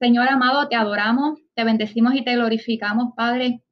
Señor 0.00 0.28
amado, 0.28 0.68
te 0.68 0.76
adoramos, 0.76 1.40
te 1.54 1.64
bendecimos 1.64 2.14
y 2.14 2.22
te 2.22 2.36
glorificamos, 2.36 3.14
Padre. 3.16 3.62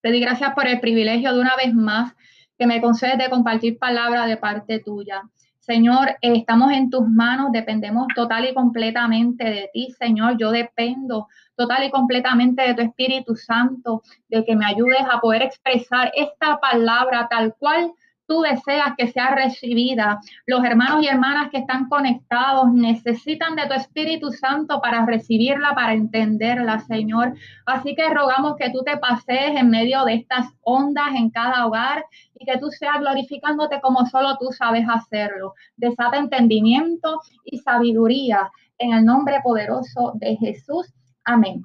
Te 0.00 0.10
di 0.10 0.18
gracias 0.18 0.54
por 0.54 0.66
el 0.66 0.80
privilegio 0.80 1.34
de 1.34 1.40
una 1.40 1.56
vez 1.56 1.74
más 1.74 2.14
que 2.56 2.66
me 2.66 2.80
concedes 2.80 3.18
de 3.18 3.28
compartir 3.28 3.78
palabra 3.78 4.26
de 4.26 4.38
parte 4.38 4.80
tuya. 4.80 5.22
Señor, 5.58 6.16
estamos 6.22 6.72
en 6.72 6.88
tus 6.88 7.06
manos, 7.06 7.52
dependemos 7.52 8.06
total 8.14 8.48
y 8.48 8.54
completamente 8.54 9.44
de 9.44 9.70
ti, 9.70 9.94
Señor. 9.98 10.38
Yo 10.38 10.50
dependo 10.50 11.26
total 11.54 11.84
y 11.84 11.90
completamente 11.90 12.62
de 12.62 12.72
tu 12.72 12.80
Espíritu 12.80 13.36
Santo, 13.36 14.02
de 14.28 14.46
que 14.46 14.56
me 14.56 14.64
ayudes 14.64 15.02
a 15.12 15.20
poder 15.20 15.42
expresar 15.42 16.10
esta 16.14 16.58
palabra 16.58 17.28
tal 17.28 17.54
cual 17.58 17.92
tú 18.28 18.42
deseas 18.42 18.94
que 18.96 19.08
sea 19.08 19.34
recibida. 19.34 20.20
Los 20.46 20.62
hermanos 20.62 21.02
y 21.02 21.08
hermanas 21.08 21.50
que 21.50 21.58
están 21.58 21.88
conectados 21.88 22.70
necesitan 22.72 23.56
de 23.56 23.66
tu 23.66 23.72
Espíritu 23.72 24.30
Santo 24.30 24.80
para 24.80 25.04
recibirla, 25.06 25.74
para 25.74 25.94
entenderla, 25.94 26.78
Señor. 26.80 27.34
Así 27.66 27.96
que 27.96 28.08
rogamos 28.10 28.56
que 28.56 28.70
tú 28.70 28.82
te 28.84 28.98
pasees 28.98 29.56
en 29.56 29.70
medio 29.70 30.04
de 30.04 30.14
estas 30.14 30.46
ondas 30.60 31.08
en 31.16 31.30
cada 31.30 31.66
hogar 31.66 32.04
y 32.38 32.44
que 32.44 32.58
tú 32.58 32.70
seas 32.70 33.00
glorificándote 33.00 33.80
como 33.80 34.04
solo 34.06 34.36
tú 34.38 34.52
sabes 34.52 34.86
hacerlo. 34.86 35.54
Desata 35.76 36.18
entendimiento 36.18 37.20
y 37.44 37.58
sabiduría 37.58 38.50
en 38.76 38.92
el 38.92 39.04
nombre 39.06 39.40
poderoso 39.42 40.12
de 40.16 40.36
Jesús. 40.36 40.92
Amén. 41.24 41.62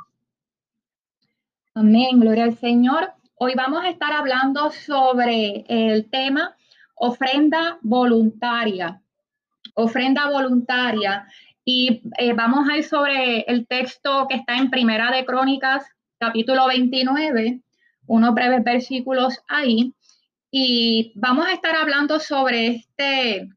Amén, 1.75 2.19
gloria 2.21 2.45
al 2.45 2.55
Señor. 2.57 3.11
Hoy 3.35 3.55
vamos 3.55 3.83
a 3.83 3.89
estar 3.89 4.13
hablando 4.13 4.71
sobre 4.71 5.65
el 5.67 6.09
tema 6.09 6.55
ofrenda 7.03 7.79
voluntaria. 7.81 9.01
Ofrenda 9.75 10.29
voluntaria. 10.29 11.27
Y 11.65 12.01
eh, 12.17 12.31
vamos 12.31 12.69
a 12.69 12.77
ir 12.77 12.85
sobre 12.85 13.41
el 13.41 13.67
texto 13.67 14.25
que 14.29 14.35
está 14.35 14.55
en 14.57 14.69
Primera 14.69 15.11
de 15.11 15.25
Crónicas, 15.25 15.83
capítulo 16.17 16.67
29, 16.67 17.59
unos 18.07 18.33
breves 18.33 18.63
versículos 18.63 19.37
ahí. 19.49 19.93
Y 20.49 21.11
vamos 21.15 21.45
a 21.45 21.51
estar 21.51 21.75
hablando 21.75 22.21
sobre 22.21 22.67
este 22.67 23.49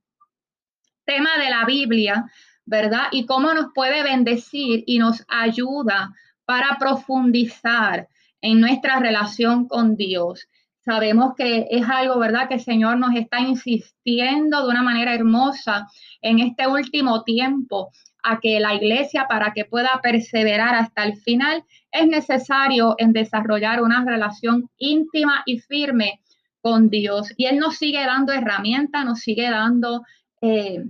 tema 1.05 1.39
de 1.39 1.51
la 1.51 1.65
Biblia, 1.67 2.25
¿verdad? 2.65 3.05
Y 3.13 3.27
cómo 3.27 3.55
nos 3.55 3.67
puede 3.73 4.03
bendecir 4.03 4.83
y 4.89 4.99
nos 4.99 5.25
ayuda 5.29 6.13
para 6.47 6.79
profundizar 6.81 8.09
en 8.41 8.61
nuestra 8.61 8.99
relación 8.99 9.69
con 9.69 9.95
Dios. 9.95 10.49
Sabemos 10.87 11.35
que 11.37 11.67
es 11.69 11.85
algo, 11.89 12.17
¿verdad?, 12.17 12.47
que 12.47 12.55
el 12.55 12.61
Señor 12.61 12.97
nos 12.97 13.13
está 13.17 13.41
insistiendo 13.41 14.63
de 14.63 14.69
una 14.69 14.83
manera 14.83 15.15
hermosa 15.15 15.89
en 16.23 16.39
este 16.39 16.69
último 16.69 17.25
tiempo 17.25 17.91
a 18.23 18.39
que 18.39 18.61
la 18.61 18.73
iglesia, 18.73 19.27
para 19.29 19.53
que 19.53 19.65
pueda 19.65 20.01
perseverar 20.01 20.77
hasta 20.77 21.03
el 21.03 21.17
final, 21.17 21.65
es 21.91 22.07
necesario 22.07 22.95
en 22.99 23.13
desarrollar 23.13 23.83
una 23.83 24.05
relación 24.05 24.71
íntima 24.79 25.43
y 25.45 25.59
firme 25.59 26.21
con 26.61 26.89
Dios. 26.89 27.35
Y 27.37 27.47
Él 27.47 27.59
nos 27.59 27.79
sigue 27.79 28.07
dando 28.07 28.33
herramientas, 28.33 29.05
nos 29.05 29.19
sigue 29.19 29.51
dando 29.51 30.05
eh, 30.41 30.85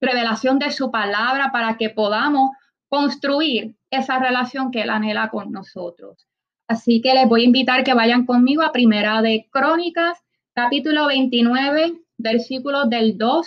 revelación 0.00 0.58
de 0.58 0.72
su 0.72 0.90
palabra 0.90 1.52
para 1.52 1.76
que 1.76 1.90
podamos 1.90 2.50
construir 2.88 3.76
esa 3.90 4.18
relación 4.18 4.72
que 4.72 4.82
Él 4.82 4.90
anhela 4.90 5.28
con 5.28 5.52
nosotros. 5.52 6.26
Así 6.70 7.02
que 7.02 7.14
les 7.14 7.28
voy 7.28 7.42
a 7.42 7.46
invitar 7.46 7.82
que 7.82 7.94
vayan 7.94 8.26
conmigo 8.26 8.62
a 8.62 8.70
Primera 8.70 9.22
de 9.22 9.48
Crónicas, 9.50 10.22
capítulo 10.54 11.08
29, 11.08 11.94
versículos 12.16 12.88
del 12.88 13.18
2 13.18 13.44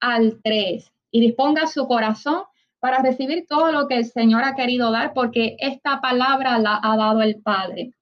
al 0.00 0.38
3. 0.44 0.92
Y 1.10 1.20
disponga 1.22 1.66
su 1.66 1.88
corazón 1.88 2.42
para 2.78 2.98
recibir 2.98 3.46
todo 3.48 3.72
lo 3.72 3.88
que 3.88 3.96
el 3.96 4.04
Señor 4.04 4.44
ha 4.44 4.54
querido 4.54 4.90
dar, 4.90 5.14
porque 5.14 5.56
esta 5.60 6.02
palabra 6.02 6.58
la 6.58 6.78
ha 6.82 6.94
dado 6.98 7.22
el 7.22 7.40
Padre. 7.40 7.94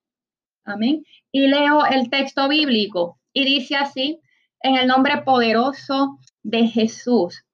Amén. 0.64 1.05
Y 1.31 1.47
leo 1.47 1.87
el 1.87 2.11
texto 2.11 2.48
bíblico 2.48 3.20
y 3.33 3.44
dice 3.44 3.77
así, 3.77 4.19
en 4.62 4.75
el 4.75 4.88
nombre 4.88 5.22
poderoso 5.22 6.19
de 6.43 6.66
Jesús. 6.66 7.44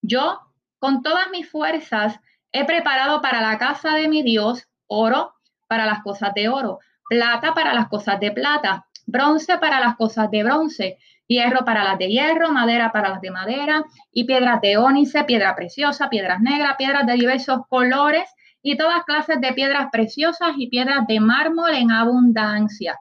Yo, 0.00 0.40
con 0.78 1.02
todas 1.02 1.28
mis 1.30 1.46
fuerzas, 1.46 2.18
he 2.52 2.64
preparado 2.64 3.20
para 3.20 3.42
la 3.42 3.58
casa 3.58 3.96
de 3.96 4.08
mi 4.08 4.22
Dios 4.22 4.66
oro 4.86 5.34
para 5.68 5.86
las 5.86 6.02
cosas 6.02 6.32
de 6.34 6.48
oro, 6.48 6.80
plata 7.08 7.54
para 7.54 7.72
las 7.74 7.88
cosas 7.88 8.18
de 8.18 8.32
plata, 8.32 8.86
bronce 9.06 9.58
para 9.58 9.80
las 9.80 9.96
cosas 9.96 10.30
de 10.30 10.42
bronce, 10.42 10.98
hierro 11.26 11.64
para 11.64 11.84
las 11.84 11.98
de 11.98 12.08
hierro, 12.08 12.50
madera 12.50 12.90
para 12.92 13.10
las 13.10 13.20
de 13.20 13.30
madera, 13.30 13.84
y 14.10 14.24
piedras 14.24 14.60
de 14.60 14.76
ónice, 14.76 15.24
piedra 15.24 15.54
preciosa, 15.54 16.08
piedras 16.08 16.40
negras, 16.40 16.76
piedras 16.76 17.06
de 17.06 17.14
diversos 17.14 17.60
colores 17.68 18.28
y 18.62 18.76
todas 18.76 19.04
clases 19.04 19.40
de 19.40 19.52
piedras 19.52 19.88
preciosas 19.92 20.52
y 20.56 20.68
piedras 20.68 21.06
de 21.06 21.20
mármol 21.20 21.74
en 21.74 21.92
abundancia. 21.92 22.98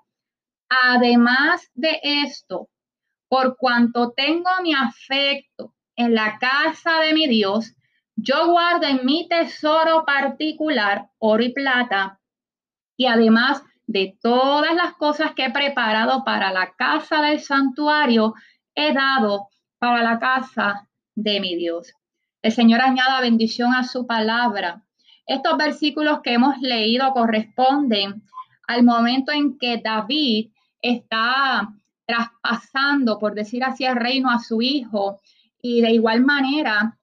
Además 0.70 1.70
de 1.74 2.00
esto, 2.04 2.70
por 3.30 3.58
cuanto 3.58 4.12
tengo 4.12 4.50
mi 4.62 4.74
afecto 4.74 5.74
en 5.96 6.14
la 6.14 6.38
casa 6.38 7.00
de 7.00 7.14
mi 7.14 7.28
Dios, 7.28 7.74
yo 8.16 8.52
guardo 8.52 8.88
en 8.88 9.06
mi 9.06 9.28
tesoro 9.28 10.06
particular 10.06 11.10
oro 11.20 11.44
y 11.44 11.54
plata 11.54 12.20
y 12.98 13.06
además 13.06 13.64
de 13.86 14.18
todas 14.22 14.76
las 14.76 14.94
cosas 14.96 15.32
que 15.34 15.46
he 15.46 15.52
preparado 15.52 16.26
para 16.26 16.52
la 16.52 16.74
casa 16.76 17.22
del 17.22 17.40
santuario, 17.40 18.34
he 18.76 18.94
dado 18.94 19.48
para 19.80 20.04
la 20.04 20.20
casa 20.20 20.88
de 21.16 21.40
mi 21.40 21.56
Dios. 21.56 21.94
El 22.42 22.52
Señor 22.52 22.82
añada 22.82 23.22
bendición 23.22 23.74
a 23.74 23.84
su 23.84 24.06
palabra. 24.06 24.84
Estos 25.26 25.58
versículos 25.58 26.22
que 26.22 26.34
hemos 26.34 26.58
leído 26.60 27.12
corresponden 27.14 28.24
al 28.68 28.84
momento 28.84 29.32
en 29.32 29.58
que 29.58 29.82
David 29.84 30.50
está 30.82 31.70
traspasando, 32.06 33.20
por 33.20 33.34
decir 33.34 33.64
así, 33.64 33.86
el 33.86 33.96
reino 33.96 34.30
a 34.30 34.40
su 34.40 34.62
hijo 34.62 35.20
y 35.62 35.82
de 35.82 35.92
igual 35.92 36.24
manera, 36.24 36.98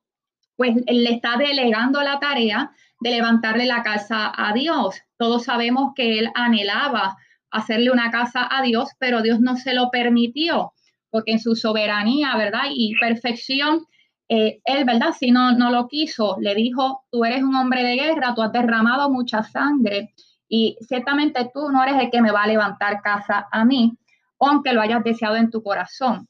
pues 0.57 0.77
le 0.87 1.11
está 1.11 1.37
delegando 1.37 2.01
la 2.03 2.19
tarea 2.19 2.73
de 3.05 3.11
levantarle 3.11 3.67
la 3.67 3.83
casa 3.83 4.33
a 4.35 4.55
Dios. 4.55 4.99
Todos 5.19 5.45
sabemos 5.45 5.93
que 5.95 6.19
él 6.19 6.31
anhelaba 6.35 7.19
hacerle 7.51 7.91
una 7.91 8.11
casa 8.11 8.49
a 8.51 8.63
Dios, 8.63 8.89
pero 8.99 9.21
Dios 9.21 9.41
no 9.41 9.57
se 9.57 9.75
lo 9.75 9.91
permitió, 9.91 10.73
porque 11.11 11.33
en 11.33 11.39
su 11.39 11.55
soberanía, 11.55 12.35
¿verdad? 12.35 12.63
Y 12.73 12.95
perfección, 12.99 13.85
eh, 14.31 14.63
él, 14.65 14.87
¿verdad? 14.87 15.13
Si 15.13 15.31
no, 15.31 15.53
no 15.53 15.71
lo 15.71 15.87
quiso, 15.87 16.39
le 16.41 16.55
dijo, 16.55 17.05
tú 17.11 17.27
eres 17.27 17.43
un 17.43 17.55
hombre 17.55 17.83
de 17.83 17.97
guerra, 17.97 18.35
tú 18.35 18.41
has 18.41 18.53
derramado 18.53 19.11
mucha 19.11 19.43
sangre 19.43 20.15
y 20.49 20.79
ciertamente 20.81 21.51
tú 21.53 21.71
no 21.71 21.83
eres 21.83 22.01
el 22.01 22.11
que 22.11 22.23
me 22.23 22.33
va 22.33 22.45
a 22.45 22.49
levantar 22.49 23.03
casa 23.03 23.49
a 23.53 23.67
mí, 23.67 23.99
aunque 24.41 24.73
lo 24.73 24.81
hayas 24.81 25.05
deseado 25.05 25.37
en 25.37 25.51
tu 25.51 25.63
corazón. 25.63 26.27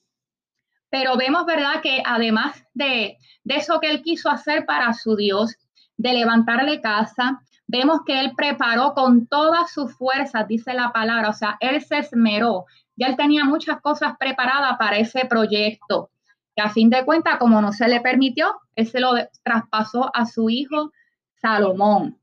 Pero 0.90 1.16
vemos, 1.16 1.46
¿verdad? 1.46 1.80
Que 1.80 2.02
además 2.04 2.64
de, 2.74 3.18
de 3.44 3.54
eso 3.54 3.78
que 3.78 3.90
él 3.90 4.02
quiso 4.02 4.28
hacer 4.28 4.66
para 4.66 4.92
su 4.92 5.14
Dios, 5.14 5.54
de 5.96 6.12
levantarle 6.12 6.80
casa, 6.80 7.40
vemos 7.66 8.00
que 8.04 8.20
él 8.20 8.32
preparó 8.36 8.94
con 8.94 9.26
todas 9.26 9.72
sus 9.72 9.96
fuerzas, 9.96 10.46
dice 10.48 10.74
la 10.74 10.92
palabra, 10.92 11.30
o 11.30 11.32
sea, 11.32 11.56
él 11.60 11.80
se 11.82 11.98
esmeró, 11.98 12.66
ya 12.96 13.08
él 13.08 13.16
tenía 13.16 13.44
muchas 13.44 13.80
cosas 13.80 14.14
preparadas 14.18 14.76
para 14.78 14.98
ese 14.98 15.24
proyecto, 15.26 16.10
que 16.54 16.62
a 16.62 16.70
fin 16.70 16.90
de 16.90 17.04
cuentas, 17.04 17.38
como 17.38 17.60
no 17.60 17.72
se 17.72 17.88
le 17.88 18.00
permitió, 18.00 18.54
él 18.76 18.86
se 18.86 19.00
lo 19.00 19.12
traspasó 19.42 20.14
a 20.14 20.26
su 20.26 20.50
hijo 20.50 20.92
Salomón. 21.40 22.18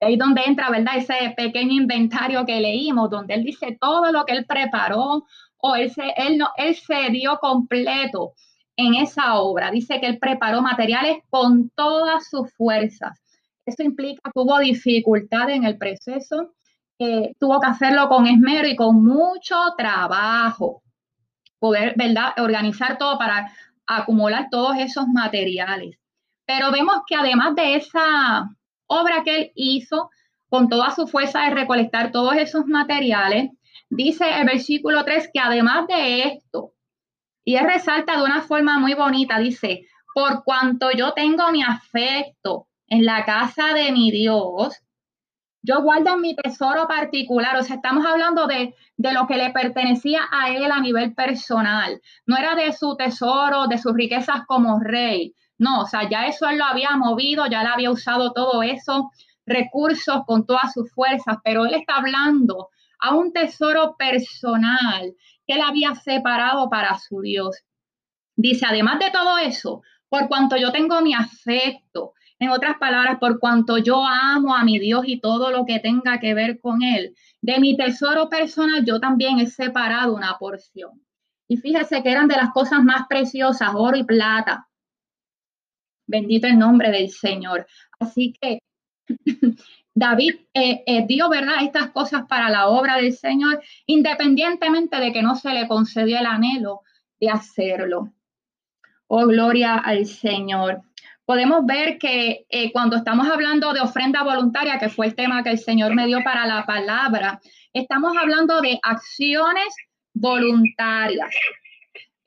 Ahí 0.00 0.16
donde 0.16 0.42
entra, 0.46 0.70
¿verdad? 0.70 0.96
Ese 0.96 1.34
pequeño 1.36 1.72
inventario 1.72 2.46
que 2.46 2.60
leímos, 2.60 3.10
donde 3.10 3.34
él 3.34 3.42
dice 3.42 3.76
todo 3.80 4.12
lo 4.12 4.24
que 4.24 4.32
él 4.32 4.46
preparó, 4.46 5.26
o 5.58 5.74
él 5.74 5.92
él 6.16 6.38
no, 6.38 6.50
él 6.56 6.76
se 6.76 7.10
dio 7.10 7.38
completo 7.38 8.34
en 8.78 8.94
esa 8.94 9.34
obra. 9.34 9.70
Dice 9.70 10.00
que 10.00 10.06
él 10.06 10.18
preparó 10.18 10.62
materiales 10.62 11.18
con 11.28 11.68
todas 11.70 12.28
sus 12.28 12.50
fuerzas. 12.54 13.20
Esto 13.66 13.82
implica 13.82 14.30
que 14.32 14.40
hubo 14.40 14.58
dificultad 14.60 15.50
en 15.50 15.64
el 15.64 15.76
proceso, 15.76 16.54
que 16.96 17.34
tuvo 17.38 17.60
que 17.60 17.66
hacerlo 17.66 18.08
con 18.08 18.26
esmero 18.26 18.68
y 18.68 18.76
con 18.76 19.04
mucho 19.04 19.56
trabajo. 19.76 20.82
Poder, 21.58 21.94
¿verdad?, 21.96 22.34
organizar 22.38 22.98
todo 22.98 23.18
para 23.18 23.52
acumular 23.86 24.46
todos 24.48 24.76
esos 24.78 25.08
materiales. 25.08 25.98
Pero 26.46 26.70
vemos 26.70 27.00
que 27.06 27.16
además 27.16 27.56
de 27.56 27.74
esa 27.74 28.48
obra 28.86 29.24
que 29.24 29.36
él 29.36 29.52
hizo, 29.56 30.08
con 30.48 30.68
toda 30.68 30.92
su 30.92 31.08
fuerza 31.08 31.42
de 31.42 31.50
recolectar 31.50 32.12
todos 32.12 32.36
esos 32.36 32.64
materiales, 32.66 33.50
dice 33.90 34.24
el 34.38 34.46
versículo 34.46 35.04
3 35.04 35.30
que 35.32 35.40
además 35.40 35.88
de 35.88 36.22
esto, 36.22 36.72
y 37.48 37.56
él 37.56 37.64
resalta 37.64 38.14
de 38.14 38.24
una 38.24 38.42
forma 38.42 38.78
muy 38.78 38.92
bonita, 38.92 39.38
dice, 39.38 39.86
por 40.14 40.44
cuanto 40.44 40.90
yo 40.90 41.14
tengo 41.14 41.50
mi 41.50 41.62
afecto 41.62 42.68
en 42.86 43.06
la 43.06 43.24
casa 43.24 43.72
de 43.72 43.90
mi 43.90 44.10
Dios, 44.10 44.76
yo 45.62 45.80
guardo 45.80 46.18
mi 46.18 46.36
tesoro 46.36 46.86
particular, 46.86 47.56
o 47.56 47.62
sea, 47.62 47.76
estamos 47.76 48.04
hablando 48.04 48.46
de, 48.46 48.74
de, 48.98 49.12
lo 49.14 49.26
que 49.26 49.38
le 49.38 49.48
pertenecía 49.48 50.28
a 50.30 50.50
él 50.50 50.70
a 50.70 50.80
nivel 50.80 51.14
personal, 51.14 51.98
no 52.26 52.36
era 52.36 52.54
de 52.54 52.70
su 52.74 52.96
tesoro, 52.96 53.66
de 53.66 53.78
sus 53.78 53.94
riquezas 53.94 54.44
como 54.46 54.78
rey, 54.78 55.34
no, 55.56 55.80
o 55.80 55.86
sea, 55.86 56.06
ya 56.06 56.26
eso 56.26 56.46
él 56.50 56.58
lo 56.58 56.66
había 56.66 56.98
movido, 56.98 57.46
ya 57.46 57.62
le 57.62 57.70
había 57.70 57.90
usado 57.90 58.34
todo 58.34 58.62
eso, 58.62 59.10
recursos, 59.46 60.20
con 60.26 60.44
todas 60.44 60.74
sus 60.74 60.92
fuerzas, 60.92 61.38
pero 61.42 61.64
él 61.64 61.72
está 61.72 61.96
hablando 61.96 62.68
a 63.00 63.14
un 63.14 63.32
tesoro 63.32 63.96
personal 63.96 65.14
que 65.48 65.54
él 65.54 65.62
había 65.62 65.94
separado 65.94 66.68
para 66.68 66.98
su 66.98 67.22
Dios. 67.22 67.56
Dice, 68.36 68.66
además 68.68 68.98
de 69.00 69.10
todo 69.10 69.38
eso, 69.38 69.82
por 70.08 70.28
cuanto 70.28 70.56
yo 70.56 70.70
tengo 70.70 71.00
mi 71.00 71.14
afecto, 71.14 72.12
en 72.38 72.50
otras 72.50 72.76
palabras, 72.78 73.18
por 73.18 73.40
cuanto 73.40 73.78
yo 73.78 74.04
amo 74.06 74.54
a 74.54 74.62
mi 74.62 74.78
Dios 74.78 75.04
y 75.06 75.20
todo 75.20 75.50
lo 75.50 75.64
que 75.64 75.80
tenga 75.80 76.20
que 76.20 76.34
ver 76.34 76.60
con 76.60 76.82
Él, 76.82 77.16
de 77.40 77.58
mi 77.58 77.76
tesoro 77.76 78.28
personal 78.28 78.84
yo 78.84 79.00
también 79.00 79.40
he 79.40 79.46
separado 79.46 80.14
una 80.14 80.36
porción. 80.38 81.02
Y 81.48 81.56
fíjese 81.56 82.02
que 82.02 82.10
eran 82.10 82.28
de 82.28 82.36
las 82.36 82.50
cosas 82.50 82.84
más 82.84 83.08
preciosas, 83.08 83.70
oro 83.74 83.96
y 83.96 84.04
plata. 84.04 84.68
Bendito 86.06 86.46
el 86.46 86.58
nombre 86.58 86.90
del 86.90 87.10
Señor. 87.10 87.66
Así 87.98 88.34
que 88.40 88.60
David 89.98 90.36
eh, 90.54 90.84
eh, 90.86 91.04
dio, 91.08 91.28
¿verdad?, 91.28 91.56
estas 91.62 91.90
cosas 91.90 92.22
para 92.28 92.48
la 92.50 92.68
obra 92.68 92.96
del 92.96 93.12
Señor, 93.12 93.60
independientemente 93.86 94.96
de 94.98 95.12
que 95.12 95.22
no 95.22 95.34
se 95.34 95.52
le 95.52 95.66
concedió 95.66 96.20
el 96.20 96.26
anhelo 96.26 96.82
de 97.20 97.30
hacerlo. 97.30 98.12
Oh, 99.08 99.26
gloria 99.26 99.74
al 99.74 100.06
Señor. 100.06 100.82
Podemos 101.24 101.66
ver 101.66 101.98
que 101.98 102.46
eh, 102.48 102.70
cuando 102.70 102.94
estamos 102.94 103.26
hablando 103.28 103.72
de 103.72 103.80
ofrenda 103.80 104.22
voluntaria, 104.22 104.78
que 104.78 104.88
fue 104.88 105.06
el 105.06 105.16
tema 105.16 105.42
que 105.42 105.50
el 105.50 105.58
Señor 105.58 105.96
me 105.96 106.06
dio 106.06 106.22
para 106.22 106.46
la 106.46 106.64
palabra, 106.64 107.40
estamos 107.72 108.16
hablando 108.16 108.60
de 108.60 108.78
acciones 108.84 109.74
voluntarias. 110.14 111.34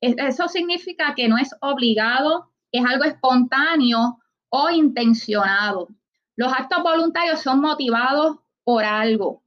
Eso 0.02 0.50
significa 0.50 1.16
que 1.16 1.30
no 1.30 1.38
es 1.38 1.56
obligado, 1.62 2.52
es 2.70 2.84
algo 2.84 3.06
espontáneo 3.06 4.20
o 4.50 4.70
intencionado. 4.70 5.88
Los 6.42 6.52
actos 6.52 6.82
voluntarios 6.82 7.40
son 7.40 7.62
motivados 7.62 8.38
por 8.64 8.84
algo. 8.84 9.44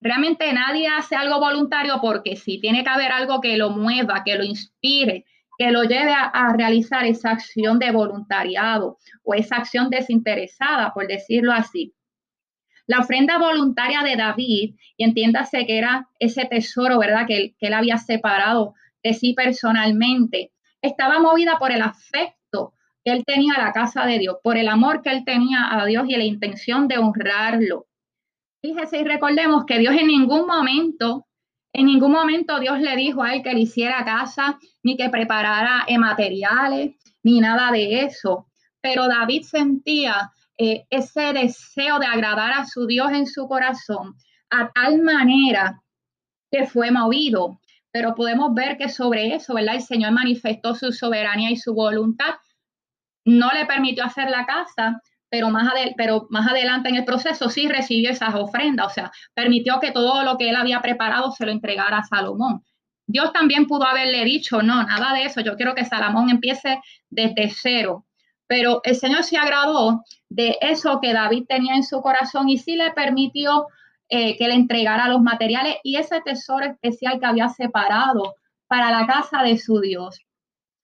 Realmente 0.00 0.52
nadie 0.52 0.86
hace 0.86 1.16
algo 1.16 1.40
voluntario 1.40 1.98
porque 2.00 2.36
sí, 2.36 2.60
tiene 2.60 2.84
que 2.84 2.88
haber 2.88 3.10
algo 3.10 3.40
que 3.40 3.56
lo 3.56 3.70
mueva, 3.70 4.22
que 4.24 4.36
lo 4.36 4.44
inspire, 4.44 5.24
que 5.58 5.72
lo 5.72 5.82
lleve 5.82 6.12
a, 6.14 6.52
realizar 6.56 7.04
esa 7.04 7.32
acción 7.32 7.80
de 7.80 7.90
voluntariado 7.90 8.98
o 9.24 9.34
esa 9.34 9.56
acción 9.56 9.90
desinteresada, 9.90 10.94
por 10.94 11.08
decirlo 11.08 11.50
así. 11.52 11.96
La 12.86 13.00
ofrenda 13.00 13.36
voluntaria 13.36 14.04
de 14.04 14.14
David, 14.14 14.76
y 14.96 15.02
entiéndase 15.02 15.66
que 15.66 15.78
era 15.78 16.06
ese 16.20 16.44
tesoro, 16.44 17.00
¿verdad? 17.00 17.26
Que, 17.26 17.56
que 17.58 17.66
él 17.66 17.74
había 17.74 17.98
separado 17.98 18.74
de 19.02 19.14
sí 19.14 19.34
personalmente, 19.34 20.52
estaba 20.80 21.18
movida 21.18 21.58
por 21.58 21.72
el 21.72 21.82
afecto 21.82 22.39
él 23.04 23.24
tenía 23.24 23.54
la 23.58 23.72
casa 23.72 24.04
de 24.06 24.18
Dios, 24.18 24.36
por 24.42 24.56
el 24.56 24.68
amor 24.68 25.02
que 25.02 25.10
él 25.10 25.24
tenía 25.24 25.68
a 25.70 25.84
Dios 25.86 26.04
y 26.08 26.16
la 26.16 26.24
intención 26.24 26.88
de 26.88 26.98
honrarlo. 26.98 27.86
Fíjese 28.62 28.98
y 28.98 29.04
recordemos 29.04 29.64
que 29.66 29.78
Dios 29.78 29.94
en 29.94 30.06
ningún 30.06 30.46
momento, 30.46 31.26
en 31.72 31.86
ningún 31.86 32.12
momento 32.12 32.60
Dios 32.60 32.78
le 32.80 32.94
dijo 32.96 33.22
a 33.22 33.34
él 33.34 33.42
que 33.42 33.54
le 33.54 33.60
hiciera 33.60 34.04
casa, 34.04 34.58
ni 34.82 34.96
que 34.96 35.08
preparara 35.08 35.84
eh, 35.86 35.98
materiales, 35.98 36.96
ni 37.22 37.40
nada 37.40 37.72
de 37.72 38.02
eso. 38.02 38.46
Pero 38.82 39.08
David 39.08 39.42
sentía 39.42 40.30
eh, 40.58 40.84
ese 40.90 41.32
deseo 41.32 41.98
de 41.98 42.06
agradar 42.06 42.52
a 42.52 42.66
su 42.66 42.86
Dios 42.86 43.12
en 43.12 43.26
su 43.26 43.48
corazón 43.48 44.14
a 44.50 44.70
tal 44.72 45.00
manera 45.00 45.82
que 46.50 46.66
fue 46.66 46.90
movido. 46.90 47.60
Pero 47.92 48.14
podemos 48.14 48.54
ver 48.54 48.76
que 48.76 48.88
sobre 48.88 49.34
eso, 49.34 49.54
¿verdad? 49.54 49.76
El 49.76 49.82
Señor 49.82 50.12
manifestó 50.12 50.74
su 50.74 50.92
soberanía 50.92 51.50
y 51.50 51.56
su 51.56 51.74
voluntad. 51.74 52.34
No 53.30 53.50
le 53.52 53.64
permitió 53.64 54.04
hacer 54.04 54.28
la 54.28 54.44
casa, 54.44 55.00
pero 55.28 55.50
más, 55.50 55.72
pero 55.96 56.26
más 56.30 56.50
adelante 56.50 56.88
en 56.88 56.96
el 56.96 57.04
proceso 57.04 57.48
sí 57.48 57.68
recibió 57.68 58.10
esas 58.10 58.34
ofrendas, 58.34 58.86
o 58.86 58.90
sea, 58.90 59.12
permitió 59.34 59.78
que 59.78 59.92
todo 59.92 60.24
lo 60.24 60.36
que 60.36 60.50
él 60.50 60.56
había 60.56 60.82
preparado 60.82 61.30
se 61.30 61.46
lo 61.46 61.52
entregara 61.52 61.98
a 61.98 62.04
Salomón. 62.04 62.64
Dios 63.06 63.32
también 63.32 63.66
pudo 63.66 63.86
haberle 63.86 64.24
dicho, 64.24 64.62
no, 64.62 64.82
nada 64.82 65.14
de 65.14 65.24
eso, 65.24 65.40
yo 65.40 65.56
quiero 65.56 65.74
que 65.74 65.84
Salomón 65.84 66.30
empiece 66.30 66.80
desde 67.08 67.50
cero, 67.50 68.04
pero 68.48 68.80
el 68.82 68.96
Señor 68.96 69.22
se 69.22 69.36
agradó 69.36 70.02
de 70.28 70.58
eso 70.60 71.00
que 71.00 71.12
David 71.12 71.44
tenía 71.48 71.76
en 71.76 71.84
su 71.84 72.00
corazón 72.02 72.48
y 72.48 72.58
sí 72.58 72.74
le 72.74 72.90
permitió 72.90 73.68
eh, 74.08 74.36
que 74.36 74.48
le 74.48 74.54
entregara 74.54 75.08
los 75.08 75.22
materiales 75.22 75.76
y 75.84 75.94
ese 75.94 76.20
tesoro 76.20 76.66
especial 76.66 77.20
que 77.20 77.26
había 77.26 77.48
separado 77.48 78.34
para 78.66 78.90
la 78.90 79.06
casa 79.06 79.44
de 79.44 79.56
su 79.56 79.80
Dios. 79.80 80.20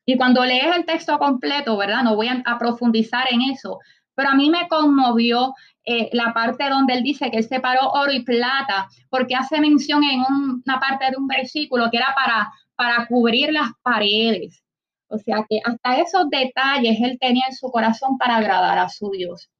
Y 0.06 0.16
cuando 0.16 0.44
lees 0.44 0.74
el 0.76 0.86
texto 0.86 1.18
completo, 1.18 1.76
¿verdad? 1.76 2.04
No 2.04 2.14
voy 2.14 2.28
a, 2.28 2.58
profundizar 2.58 3.26
en 3.30 3.42
eso, 3.42 3.80
pero 4.14 4.30
a 4.30 4.34
mí 4.34 4.48
me 4.48 4.68
conmovió 4.68 5.52
eh, 5.84 6.08
la 6.12 6.32
parte 6.32 6.70
donde 6.70 6.94
él 6.94 7.02
dice 7.02 7.30
que 7.30 7.38
él 7.38 7.44
separó 7.44 7.90
oro 7.90 8.12
y 8.12 8.22
plata, 8.22 8.88
porque 9.10 9.34
hace 9.34 9.60
mención 9.60 10.04
en 10.04 10.20
una 10.20 10.80
parte 10.80 11.10
de 11.10 11.16
un 11.18 11.26
versículo 11.26 11.90
que 11.90 11.98
era 11.98 12.14
para, 12.14 12.52
para 12.76 13.06
cubrir 13.06 13.52
las 13.52 13.72
paredes. 13.82 14.62
O 15.08 15.18
sea 15.18 15.44
que 15.48 15.60
hasta 15.64 15.98
esos 15.98 16.30
detalles 16.30 16.98
él 17.00 17.18
tenía 17.20 17.46
en 17.48 17.54
su 17.54 17.70
corazón 17.70 18.16
para 18.16 18.36
agradar 18.36 18.78
a 18.78 18.88
su 18.88 19.10
Dios. 19.10 19.50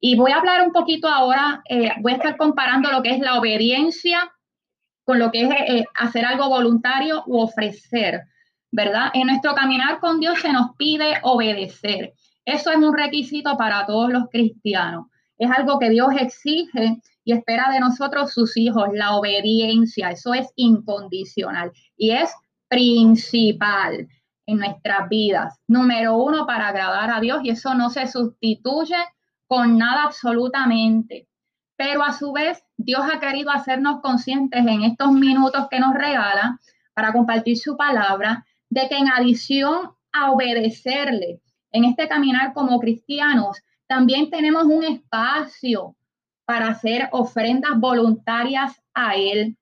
Y 0.00 0.16
voy 0.16 0.32
a 0.32 0.36
hablar 0.36 0.66
un 0.66 0.72
poquito 0.72 1.08
ahora, 1.08 1.62
eh, 1.68 1.92
voy 2.00 2.12
a 2.12 2.16
estar 2.16 2.36
comparando 2.36 2.90
lo 2.90 3.02
que 3.02 3.10
es 3.10 3.20
la 3.20 3.38
obediencia 3.38 4.30
con 5.04 5.18
lo 5.18 5.30
que 5.30 5.42
es 5.42 5.50
eh, 5.50 5.84
hacer 5.94 6.24
algo 6.24 6.48
voluntario 6.48 7.22
u 7.26 7.38
ofrecer, 7.38 8.22
¿verdad? 8.74 9.10
En 9.14 9.28
nuestro 9.28 9.54
caminar 9.54 10.00
con 10.00 10.18
Dios 10.18 10.40
se 10.40 10.52
nos 10.52 10.74
pide 10.76 11.18
obedecer. 11.22 12.12
Eso 12.44 12.70
es 12.72 12.76
un 12.76 12.92
requisito 12.96 13.56
para 13.56 13.86
todos 13.86 14.12
los 14.12 14.24
cristianos. 14.30 15.06
Es 15.38 15.48
algo 15.48 15.78
que 15.78 15.90
Dios 15.90 16.08
exige 16.18 17.00
y 17.24 17.32
espera 17.32 17.70
de 17.70 17.78
nosotros 17.78 18.32
sus 18.32 18.56
hijos, 18.56 18.88
la 18.92 19.14
obediencia. 19.14 20.10
Eso 20.10 20.34
es 20.34 20.48
incondicional 20.56 21.70
y 21.96 22.10
es 22.10 22.34
principal 22.66 24.08
en 24.46 24.58
nuestras 24.58 25.08
vidas. 25.08 25.56
Número 25.68 26.16
uno, 26.16 26.44
para 26.44 26.68
agradar 26.68 27.12
a 27.12 27.20
Dios 27.20 27.42
y 27.44 27.50
eso 27.50 27.74
no 27.74 27.90
se 27.90 28.08
sustituye 28.08 28.96
con 29.46 29.78
nada 29.78 30.02
absolutamente. 30.02 31.28
Pero 31.76 32.02
a 32.02 32.12
su 32.12 32.32
vez, 32.32 32.64
Dios 32.76 33.02
ha 33.04 33.20
querido 33.20 33.50
hacernos 33.50 34.00
conscientes 34.00 34.66
en 34.66 34.82
estos 34.82 35.12
minutos 35.12 35.68
que 35.70 35.78
nos 35.78 35.94
regala 35.94 36.58
para 36.92 37.12
compartir 37.12 37.56
su 37.56 37.76
palabra, 37.76 38.44
de 38.74 38.88
que 38.88 38.96
en 38.96 39.08
adición 39.08 39.92
a 40.12 40.32
obedecerle 40.32 41.40
en 41.70 41.84
este 41.84 42.08
caminar 42.08 42.52
como 42.52 42.80
cristianos, 42.80 43.62
también 43.86 44.30
tenemos 44.30 44.64
un 44.64 44.82
espacio 44.82 45.94
para 46.44 46.70
hacer 46.70 47.08
ofrendas 47.12 47.78
voluntarias 47.78 48.82
a 48.92 49.14
Él, 49.14 49.56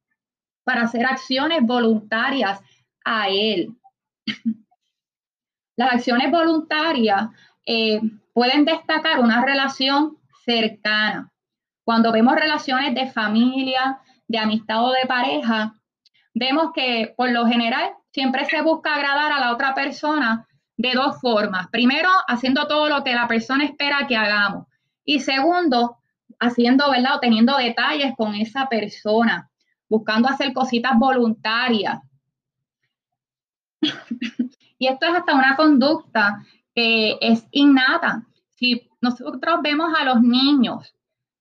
para 0.64 0.82
hacer 0.84 1.04
acciones 1.04 1.60
voluntarias 1.62 2.58
a 3.04 3.28
Él. 3.28 3.76
Las 5.76 5.92
acciones 5.92 6.30
voluntarias 6.30 7.28
eh, 7.66 8.00
pueden 8.32 8.64
destacar 8.64 9.20
una 9.20 9.44
relación 9.44 10.16
cercana. 10.46 11.30
Cuando 11.84 12.12
vemos 12.12 12.34
relaciones 12.34 12.94
de 12.94 13.10
familia, 13.10 14.00
de 14.26 14.38
amistad 14.38 14.82
o 14.86 14.90
de 14.92 15.06
pareja, 15.06 15.74
vemos 16.32 16.72
que 16.74 17.12
por 17.14 17.30
lo 17.30 17.46
general 17.46 17.92
siempre 18.12 18.44
se 18.44 18.62
busca 18.62 18.94
agradar 18.94 19.32
a 19.32 19.40
la 19.40 19.52
otra 19.52 19.74
persona 19.74 20.46
de 20.76 20.92
dos 20.92 21.20
formas. 21.20 21.68
Primero, 21.68 22.08
haciendo 22.28 22.66
todo 22.66 22.88
lo 22.88 23.02
que 23.02 23.14
la 23.14 23.26
persona 23.26 23.64
espera 23.64 24.06
que 24.06 24.16
hagamos. 24.16 24.66
Y 25.04 25.20
segundo, 25.20 25.98
haciendo, 26.38 26.90
¿verdad? 26.90 27.16
O 27.16 27.20
teniendo 27.20 27.56
detalles 27.56 28.14
con 28.16 28.34
esa 28.34 28.68
persona, 28.68 29.50
buscando 29.88 30.28
hacer 30.28 30.52
cositas 30.52 30.92
voluntarias. 30.98 32.00
y 34.78 34.86
esto 34.86 35.06
es 35.06 35.14
hasta 35.14 35.34
una 35.34 35.56
conducta 35.56 36.44
que 36.74 37.18
es 37.20 37.46
innata. 37.50 38.26
Si 38.54 38.88
nosotros 39.00 39.60
vemos 39.62 39.92
a 39.98 40.04
los 40.04 40.20
niños, 40.20 40.94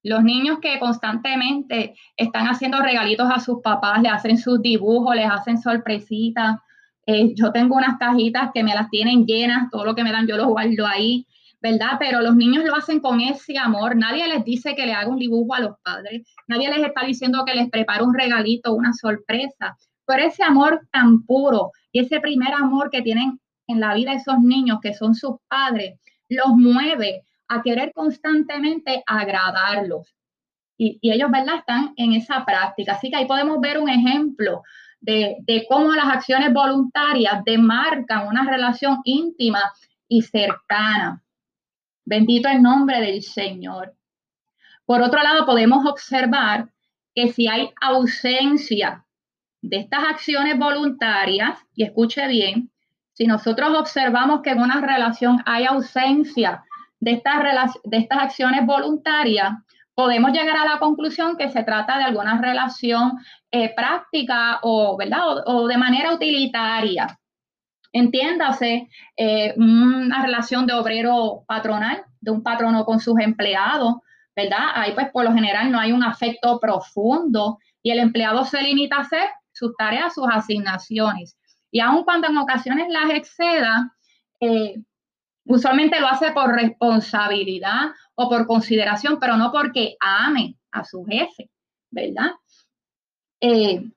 los 0.04 0.24
niños 0.24 0.60
que 0.60 0.80
constantemente 0.80 1.96
están 2.18 2.48
haciendo 2.48 2.82
regalitos 2.82 3.30
a 3.32 3.40
sus 3.40 3.62
papás, 3.62 4.02
le 4.02 4.10
hacen 4.10 4.38
sus 4.38 4.62
dibujos, 4.62 5.16
les 5.16 5.30
hacen 5.30 5.58
sorpresitas. 5.60 6.58
Eh, 7.06 7.34
yo 7.36 7.52
tengo 7.52 7.76
unas 7.76 7.98
cajitas 7.98 8.52
que 8.54 8.64
me 8.64 8.74
las 8.74 8.90
tienen 8.90 9.26
llenas, 9.26 9.70
todo 9.72 9.86
lo 9.86 9.96
que 9.96 10.04
me 10.04 10.12
dan 10.12 10.28
yo 10.28 10.38
lo 10.38 10.48
guardo 10.48 10.88
ahí, 10.88 11.28
¿verdad? 11.62 11.98
Pero 12.00 12.22
los 12.22 12.36
niños 12.36 12.66
lo 12.66 12.76
hacen 12.76 13.00
con 13.00 13.22
ese 13.22 13.58
amor. 13.58 13.96
Nadie 13.96 14.28
les 14.28 14.44
dice 14.44 14.76
que 14.76 14.86
le 14.86 14.94
haga 14.94 15.10
un 15.10 15.20
dibujo 15.20 15.54
a 15.54 15.60
los 15.60 15.78
padres. 15.84 16.28
Nadie 16.48 16.70
les 16.70 16.88
está 16.88 17.06
diciendo 17.06 17.46
que 17.46 17.54
les 17.54 17.70
prepare 17.70 18.04
un 18.04 18.14
regalito, 18.14 18.74
una 18.74 18.94
sorpresa. 18.94 19.78
Pero 20.06 20.24
ese 20.24 20.44
amor 20.44 20.82
tan 20.92 21.24
puro 21.24 21.72
y 21.92 22.00
ese 22.00 22.20
primer 22.20 22.54
amor 22.54 22.90
que 22.90 23.02
tienen 23.02 23.40
en 23.68 23.80
la 23.80 23.94
vida 23.94 24.14
esos 24.14 24.40
niños 24.40 24.80
que 24.82 24.94
son 24.94 25.16
sus 25.16 25.36
padres, 25.48 26.00
los 26.28 26.50
mueve 26.56 27.24
a 27.52 27.62
querer 27.62 27.92
constantemente 27.94 29.04
agradarlos. 29.06 30.16
Y, 30.78 31.00
ellos, 31.02 31.30
¿verdad?, 31.30 31.58
están 31.58 31.94
en 31.98 32.14
esa 32.14 32.46
práctica. 32.46 32.94
Así 32.94 33.10
que 33.10 33.18
ahí 33.18 33.26
podemos 33.26 33.60
ver 33.60 33.78
un 33.78 33.90
ejemplo 33.90 34.64
de, 35.02 35.36
de, 35.42 35.66
cómo 35.70 35.92
las 35.92 36.06
acciones 36.06 36.54
voluntarias 36.54 37.44
demarcan 37.46 38.28
una 38.28 38.50
relación 38.50 39.02
íntima 39.04 39.62
y 40.08 40.22
cercana. 40.22 41.22
Bendito 42.06 42.48
el 42.50 42.62
nombre 42.62 43.02
del 43.02 43.22
Señor. 43.22 43.96
Por 44.86 45.02
otro 45.02 45.22
lado, 45.22 45.46
podemos 45.46 45.86
observar 45.86 46.70
que 47.14 47.32
si 47.34 47.48
hay 47.48 47.70
ausencia 47.82 49.06
de 49.62 49.78
estas 49.78 50.04
acciones 50.06 50.58
voluntarias, 50.58 51.60
y 51.76 51.84
escuche 51.84 52.28
bien, 52.28 52.72
si 53.14 53.28
nosotros 53.28 53.78
observamos 53.78 54.42
que 54.42 54.52
en 54.52 54.62
una 54.62 54.82
relación 54.82 55.44
hay 55.46 55.66
ausencia 55.66 56.64
de 57.02 57.12
estas, 57.12 57.74
de 57.84 57.98
estas 57.98 58.20
acciones 58.20 58.66
voluntarias, 58.66 59.52
podemos 59.94 60.32
llegar 60.32 60.56
a 60.56 60.66
la 60.66 60.80
conclusión 60.80 61.36
que 61.36 61.50
se 61.50 61.64
trata 61.64 61.98
de 61.98 62.06
alguna 62.06 62.40
relación 62.40 63.14
eh, 63.52 63.74
práctica 63.76 64.60
o, 64.62 64.96
¿verdad? 64.98 65.22
O, 65.46 65.68
de 65.68 65.78
manera 65.78 66.14
utilitaria. 66.14 67.20
Entiéndase, 67.92 68.88
eh, 69.18 69.54
una 69.58 70.22
relación 70.22 70.66
de 70.66 70.74
obrero 70.74 71.44
patronal, 71.46 72.04
de 72.22 72.32
un 72.32 72.42
patrono 72.42 72.86
con 72.86 73.00
sus 73.00 73.20
empleados, 73.20 73.96
¿verdad? 74.36 74.70
Ahí 74.76 74.94
pues 74.94 75.10
por 75.12 75.26
lo 75.26 75.34
general 75.34 75.72
no 75.72 75.80
hay 75.80 75.92
un 75.92 76.04
afecto 76.04 76.60
profundo 76.60 77.58
y 77.84 77.92
el 77.92 78.00
empleado 78.00 78.46
se 78.46 78.62
limita 78.62 78.98
a 78.98 79.02
hacer 79.02 79.28
sus 79.52 79.76
tareas, 79.76 80.14
sus 80.14 80.28
asignaciones. 80.32 81.38
Y 81.72 81.80
aun 81.80 82.04
cuando 82.04 82.28
en 82.28 82.38
ocasiones 82.38 82.88
las 82.90 83.10
exceda, 83.10 83.92
eh, 84.40 84.76
usualmente 85.46 86.00
lo 86.00 86.08
hace 86.08 86.32
por 86.32 86.54
responsabilidad 86.54 87.92
o 88.16 88.30
por 88.30 88.48
consideración, 88.48 89.20
pero 89.20 89.38
no 89.38 89.52
porque 89.52 89.96
ame 90.00 90.56
a 90.72 90.84
su 90.84 91.04
jefe, 91.06 91.50
¿verdad? 91.90 92.32
Eh, 93.42 93.90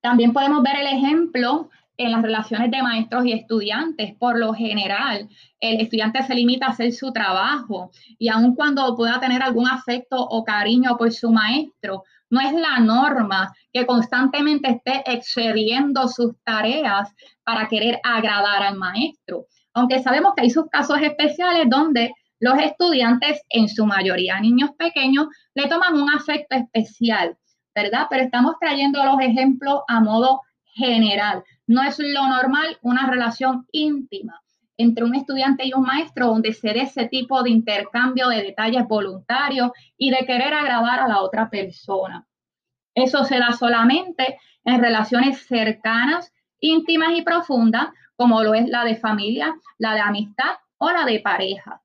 también 0.00 0.32
podemos 0.32 0.62
ver 0.62 0.76
el 0.80 0.86
ejemplo 0.86 1.70
en 1.96 2.12
las 2.12 2.22
relaciones 2.22 2.70
de 2.70 2.82
maestros 2.82 3.26
y 3.26 3.32
estudiantes. 3.32 4.14
Por 4.16 4.38
lo 4.38 4.54
general, 4.54 5.28
el 5.60 5.80
estudiante 5.80 6.22
se 6.22 6.34
limita 6.34 6.66
a 6.66 6.70
hacer 6.70 6.92
su 6.92 7.12
trabajo 7.12 7.90
y 8.18 8.28
aun 8.28 8.54
cuando 8.54 8.96
pueda 8.96 9.20
tener 9.20 9.42
algún 9.42 9.68
afecto 9.68 10.16
o 10.16 10.44
cariño 10.44 10.96
por 10.96 11.12
su 11.12 11.30
maestro, 11.32 12.04
no 12.30 12.40
es 12.40 12.52
la 12.52 12.78
norma 12.78 13.52
que 13.72 13.86
constantemente 13.86 14.70
esté 14.70 15.02
excediendo 15.06 16.08
sus 16.08 16.36
tareas 16.44 17.10
para 17.42 17.68
querer 17.68 17.98
agradar 18.04 18.62
al 18.62 18.76
maestro. 18.76 19.46
Aunque 19.74 20.02
sabemos 20.02 20.32
que 20.34 20.42
hay 20.42 20.50
sus 20.50 20.66
casos 20.68 20.98
especiales 21.00 21.68
donde 21.68 22.12
los 22.40 22.58
estudiantes, 22.58 23.42
en 23.48 23.68
su 23.68 23.84
mayoría 23.84 24.40
niños 24.40 24.70
pequeños, 24.78 25.26
le 25.54 25.68
toman 25.68 25.94
un 25.94 26.08
afecto 26.14 26.56
especial, 26.56 27.36
¿verdad? 27.74 28.06
Pero 28.08 28.24
estamos 28.24 28.54
trayendo 28.60 29.04
los 29.04 29.20
ejemplos 29.20 29.80
a 29.88 30.00
modo 30.00 30.42
general. 30.74 31.42
No 31.66 31.82
es 31.82 31.98
lo 31.98 32.28
normal 32.28 32.78
una 32.82 33.10
relación 33.10 33.66
íntima 33.72 34.40
entre 34.78 35.04
un 35.04 35.14
estudiante 35.16 35.66
y 35.66 35.72
un 35.74 35.82
maestro 35.82 36.28
donde 36.28 36.52
se 36.52 36.68
dé 36.68 36.82
ese 36.82 37.08
tipo 37.08 37.42
de 37.42 37.50
intercambio 37.50 38.28
de 38.28 38.42
detalles 38.42 38.86
voluntarios 38.86 39.72
y 39.96 40.10
de 40.10 40.24
querer 40.24 40.54
agradar 40.54 41.00
a 41.00 41.08
la 41.08 41.20
otra 41.20 41.50
persona. 41.50 42.24
Eso 42.94 43.24
se 43.24 43.38
da 43.38 43.52
solamente 43.52 44.38
en 44.64 44.80
relaciones 44.80 45.46
cercanas, 45.46 46.32
íntimas 46.60 47.10
y 47.16 47.22
profundas, 47.22 47.88
como 48.18 48.42
lo 48.42 48.52
es 48.52 48.68
la 48.68 48.84
de 48.84 48.96
familia, 48.96 49.54
la 49.78 49.94
de 49.94 50.00
amistad 50.00 50.56
o 50.78 50.90
la 50.90 51.04
de 51.04 51.20
pareja. 51.20 51.80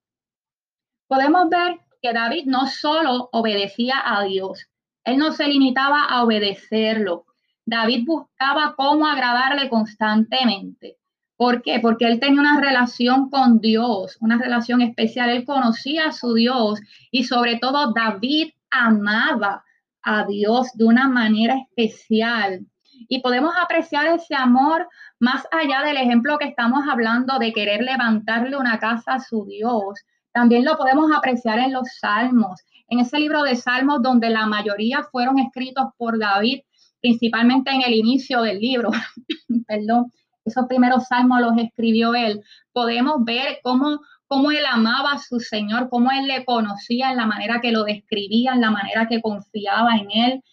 Podemos 1.08 1.48
ver 1.48 1.80
que 2.02 2.12
David 2.12 2.46
no 2.48 2.66
solo 2.66 3.30
obedecía 3.32 4.02
a 4.04 4.24
Dios, 4.24 4.68
él 5.04 5.18
no 5.18 5.32
se 5.32 5.48
limitaba 5.48 6.06
a 6.06 6.24
obedecerlo. 6.24 7.26
David 7.66 8.06
buscaba 8.06 8.74
cómo 8.76 9.06
agradarle 9.06 9.70
constantemente. 9.70 10.98
¿Por 11.38 11.62
qué? 11.62 11.80
Porque 11.80 12.08
él 12.08 12.20
tenía 12.20 12.40
una 12.40 12.60
relación 12.60 13.30
con 13.30 13.60
Dios, 13.60 14.18
una 14.22 14.38
relación 14.38 14.82
especial. 14.82 15.30
Él 15.30 15.46
conocía 15.46 16.08
a 16.08 16.12
su 16.14 16.34
Dios 16.34 16.80
y 17.12 17.26
sobre 17.26 17.58
todo 17.60 17.94
David 17.94 18.52
amaba 18.72 19.64
a 20.02 20.26
Dios 20.26 20.72
de 20.74 20.86
una 20.86 21.08
manera 21.10 21.58
especial. 21.58 22.66
Y 23.14 23.20
podemos 23.20 23.54
apreciar 23.62 24.08
ese 24.08 24.34
amor 24.34 24.90
más 25.20 25.48
allá 25.52 25.84
del 25.84 25.98
ejemplo 25.98 26.40
que 26.40 26.48
estamos 26.48 26.84
hablando 26.90 27.38
de 27.38 27.54
querer 27.54 27.84
levantarle 27.84 28.58
una 28.58 28.80
casa 28.80 29.14
a 29.14 29.20
su 29.20 29.46
Dios. 29.46 30.00
También 30.32 30.66
lo 30.66 30.78
podemos 30.78 31.12
apreciar 31.16 31.60
en 31.60 31.74
los 31.74 31.88
salmos, 32.00 32.62
en 32.88 33.02
ese 33.02 33.20
libro 33.20 33.44
de 33.44 33.56
salmos 33.56 34.02
donde 34.02 34.32
la 34.32 34.48
mayoría 34.48 35.04
fueron 35.12 35.38
escritos 35.38 35.90
por 35.96 36.18
David, 36.18 36.62
principalmente 37.02 37.70
en 37.70 37.84
el 37.84 37.94
inicio 37.94 38.42
del 38.42 38.60
libro. 38.60 38.90
Perdón 39.68 40.12
esos 40.46 40.66
primeros 40.68 41.08
salmos 41.08 41.40
los 41.40 41.58
escribió 41.58 42.16
él, 42.16 42.42
podemos 42.74 43.24
ver 43.24 43.60
cómo, 43.64 44.02
cómo 44.28 44.52
él 44.52 44.66
amaba 44.70 45.14
a 45.14 45.20
su 45.20 45.40
Señor, 45.40 45.90
cómo 45.90 46.12
él 46.12 46.28
le 46.28 46.44
conocía 46.46 47.12
en 47.12 47.18
la 47.18 47.26
manera 47.26 47.62
que 47.62 47.72
lo 47.72 47.84
describía, 47.84 48.54
en 48.54 48.62
la 48.62 48.72
manera 48.72 49.08
que 49.08 49.22
confiaba 49.22 49.96
en 49.96 50.12
él, 50.12 50.44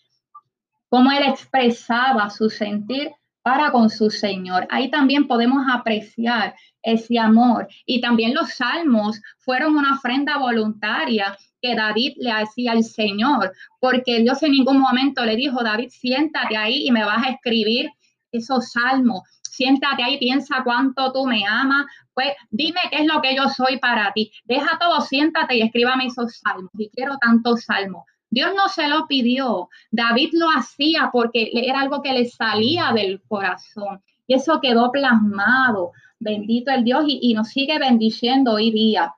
cómo 0.90 1.10
él 1.12 1.22
expresaba 1.22 2.28
su 2.28 2.50
sentir 2.50 3.10
para 3.42 3.72
con 3.72 3.88
su 3.88 4.10
Señor. 4.10 4.66
Ahí 4.70 4.90
también 4.90 5.26
podemos 5.26 5.64
apreciar 5.72 6.54
ese 6.82 7.18
amor. 7.18 7.68
Y 7.86 8.02
también 8.02 8.34
los 8.34 8.50
salmos 8.50 9.20
fueron 9.38 9.76
una 9.76 9.94
ofrenda 9.94 10.36
voluntaria 10.36 11.34
que 11.62 11.74
David 11.74 12.12
le 12.18 12.32
hacía 12.32 12.72
al 12.72 12.84
Señor, 12.84 13.52
porque 13.80 14.20
Dios 14.20 14.42
en 14.42 14.52
ningún 14.52 14.78
momento 14.78 15.24
le 15.24 15.36
dijo, 15.36 15.62
David, 15.62 15.88
siéntate 15.88 16.56
ahí 16.56 16.86
y 16.86 16.90
me 16.90 17.04
vas 17.04 17.26
a 17.26 17.30
escribir 17.30 17.90
esos 18.32 18.70
salmos 18.72 19.22
siéntate 19.60 20.02
ahí, 20.02 20.18
piensa 20.18 20.62
cuánto 20.64 21.12
tú 21.12 21.26
me 21.26 21.44
amas, 21.46 21.84
pues 22.14 22.32
dime 22.50 22.80
qué 22.90 23.02
es 23.02 23.06
lo 23.06 23.20
que 23.20 23.36
yo 23.36 23.48
soy 23.50 23.78
para 23.78 24.10
ti. 24.12 24.32
Deja 24.44 24.78
todo, 24.78 25.02
siéntate 25.02 25.56
y 25.56 25.62
escríbame 25.62 26.06
esos 26.06 26.38
salmos. 26.38 26.70
Y 26.78 26.88
quiero 26.90 27.18
tantos 27.18 27.64
salmos. 27.64 28.04
Dios 28.30 28.52
no 28.56 28.68
se 28.68 28.86
lo 28.88 29.06
pidió, 29.06 29.68
David 29.90 30.30
lo 30.32 30.48
hacía 30.50 31.10
porque 31.12 31.50
era 31.52 31.80
algo 31.80 32.00
que 32.00 32.12
le 32.12 32.26
salía 32.26 32.92
del 32.92 33.20
corazón. 33.22 34.02
Y 34.26 34.34
eso 34.34 34.60
quedó 34.60 34.92
plasmado. 34.92 35.92
Bendito 36.20 36.70
el 36.70 36.84
Dios 36.84 37.04
y, 37.06 37.34
nos 37.34 37.48
sigue 37.48 37.78
bendiciendo 37.78 38.52
hoy 38.52 38.70
día. 38.70 39.14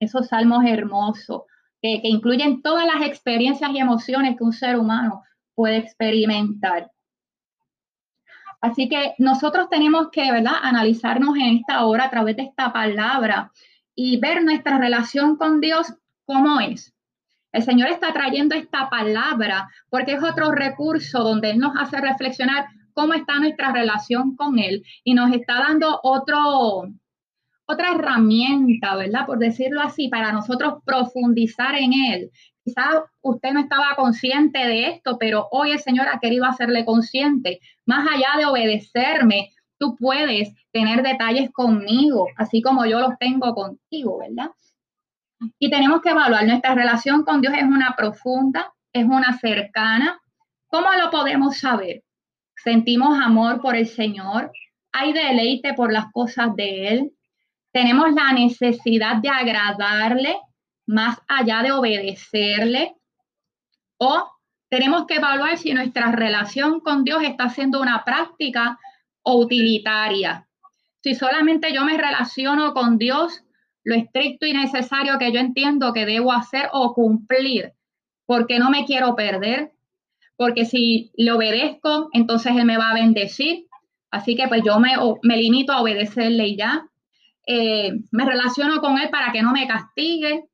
Esos 0.00 0.28
salmos 0.28 0.64
hermosos 0.64 1.42
que 1.80 2.00
incluyen 2.02 2.62
todas 2.62 2.86
las 2.86 3.06
experiencias 3.06 3.70
y 3.70 3.78
emociones 3.78 4.36
que 4.36 4.44
un 4.44 4.52
ser 4.52 4.78
humano 4.78 5.22
puede 5.54 5.76
experimentar. 5.76 6.90
Así 8.60 8.88
que 8.88 9.14
nosotros 9.18 9.68
tenemos 9.68 10.10
que, 10.10 10.30
¿verdad?, 10.30 10.54
analizarnos 10.62 11.36
en 11.36 11.56
esta 11.58 11.84
hora 11.84 12.04
a 12.04 12.10
través 12.10 12.36
de 12.36 12.44
esta 12.44 12.72
palabra 12.72 13.50
y 13.94 14.18
ver 14.20 14.44
nuestra 14.44 14.78
relación 14.78 15.36
con 15.36 15.60
Dios 15.60 15.92
cómo 16.24 16.60
es. 16.60 16.94
El 17.52 17.62
Señor 17.62 17.88
está 17.88 18.12
trayendo 18.12 18.54
esta 18.54 18.88
palabra 18.88 19.68
porque 19.90 20.14
es 20.14 20.22
otro 20.22 20.52
recurso 20.52 21.22
donde 21.22 21.50
Él 21.50 21.58
nos 21.58 21.76
hace 21.76 22.00
reflexionar 22.00 22.66
cómo 22.94 23.14
está 23.14 23.38
nuestra 23.38 23.72
relación 23.72 24.36
con 24.36 24.58
Él 24.58 24.82
y 25.04 25.14
nos 25.14 25.32
está 25.32 25.60
dando 25.60 26.00
otro, 26.02 26.84
otra 27.66 27.92
herramienta, 27.94 28.96
¿verdad? 28.96 29.26
Por 29.26 29.38
decirlo 29.38 29.80
así, 29.82 30.08
para 30.08 30.32
nosotros 30.32 30.82
profundizar 30.84 31.74
en 31.76 31.92
Él 31.92 32.30
Quizás 32.64 33.02
usted 33.22 33.52
no 33.52 33.60
estaba 33.60 33.96
consciente 33.96 34.58
de 34.58 34.88
esto, 34.88 35.18
pero 35.18 35.48
hoy 35.50 35.72
el 35.72 35.80
Señor 35.80 36.06
ha 36.08 36.20
querido 36.20 36.44
hacerle 36.44 36.84
consciente. 36.84 37.60
Más 37.86 38.06
allá 38.08 38.38
de 38.38 38.46
obedecerme, 38.46 39.50
tú 39.78 39.96
puedes 39.96 40.54
tener 40.70 41.02
detalles 41.02 41.50
conmigo, 41.50 42.28
así 42.36 42.62
como 42.62 42.86
yo 42.86 43.00
los 43.00 43.18
tengo 43.18 43.52
contigo, 43.54 44.18
¿verdad? 44.18 44.50
Y 45.58 45.70
tenemos 45.70 46.00
que 46.02 46.10
evaluar, 46.10 46.46
nuestra 46.46 46.74
relación 46.74 47.24
con 47.24 47.40
Dios 47.40 47.54
es 47.56 47.64
una 47.64 47.94
profunda, 47.96 48.72
es 48.92 49.04
una 49.04 49.38
cercana. 49.38 50.20
¿Cómo 50.68 50.92
lo 50.92 51.10
podemos 51.10 51.58
saber? 51.58 52.02
Sentimos 52.56 53.18
amor 53.18 53.60
por 53.60 53.76
el 53.76 53.86
Señor, 53.86 54.52
hay 54.92 55.12
deleite 55.12 55.74
por 55.74 55.92
las 55.92 56.06
cosas 56.12 56.54
de 56.54 56.88
Él, 56.88 57.12
tenemos 57.72 58.12
la 58.12 58.32
necesidad 58.32 59.16
de 59.16 59.30
agradarle, 59.30 60.38
más 60.86 61.18
allá 61.26 61.62
de 61.62 61.72
obedecerle 61.72 62.94
o 63.98 64.28
tenemos 64.68 65.06
que 65.06 65.16
evaluar 65.16 65.56
si 65.58 65.72
nuestra 65.74 66.12
relación 66.12 66.80
con 66.80 67.04
Dios 67.04 67.22
está 67.22 67.48
siendo 67.48 67.80
una 67.80 68.04
práctica 68.04 68.78
o 69.22 69.38
utilitaria. 69.38 70.48
Si 71.02 71.14
solamente 71.14 71.72
yo 71.72 71.84
me 71.84 71.96
relaciono 71.96 72.72
con 72.74 72.98
Dios, 72.98 73.44
lo 73.84 73.94
estricto 73.94 74.46
y 74.46 74.52
necesario 74.52 75.18
que 75.18 75.32
yo 75.32 75.40
entiendo 75.40 75.92
que 75.92 76.06
debo 76.06 76.32
hacer 76.32 76.68
o 76.72 76.94
cumplir, 76.94 77.72
porque 78.26 78.58
no 78.58 78.70
me 78.70 78.84
quiero 78.84 79.14
perder, 79.16 79.72
porque 80.36 80.64
si 80.64 81.12
le 81.16 81.32
obedezco, 81.32 82.08
entonces 82.12 82.56
Él 82.56 82.64
me 82.64 82.78
va 82.78 82.90
a 82.90 82.94
bendecir. 82.94 83.66
Así 84.10 84.36
que 84.36 84.48
pues 84.48 84.62
yo 84.64 84.78
me, 84.78 84.92
me 85.22 85.36
limito 85.36 85.72
a 85.72 85.80
obedecerle 85.80 86.48
y 86.48 86.56
ya. 86.56 86.86
Eh, 87.46 87.92
me 88.10 88.24
relaciono 88.24 88.80
con 88.80 88.98
Él 88.98 89.10
para 89.10 89.32
que 89.32 89.42
no 89.42 89.52
me 89.52 89.66
castigue, 89.66 90.48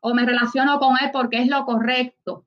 o 0.00 0.14
me 0.14 0.24
relaciono 0.24 0.78
con 0.78 0.96
Él 1.00 1.10
porque 1.12 1.38
es 1.38 1.48
lo 1.48 1.64
correcto. 1.64 2.46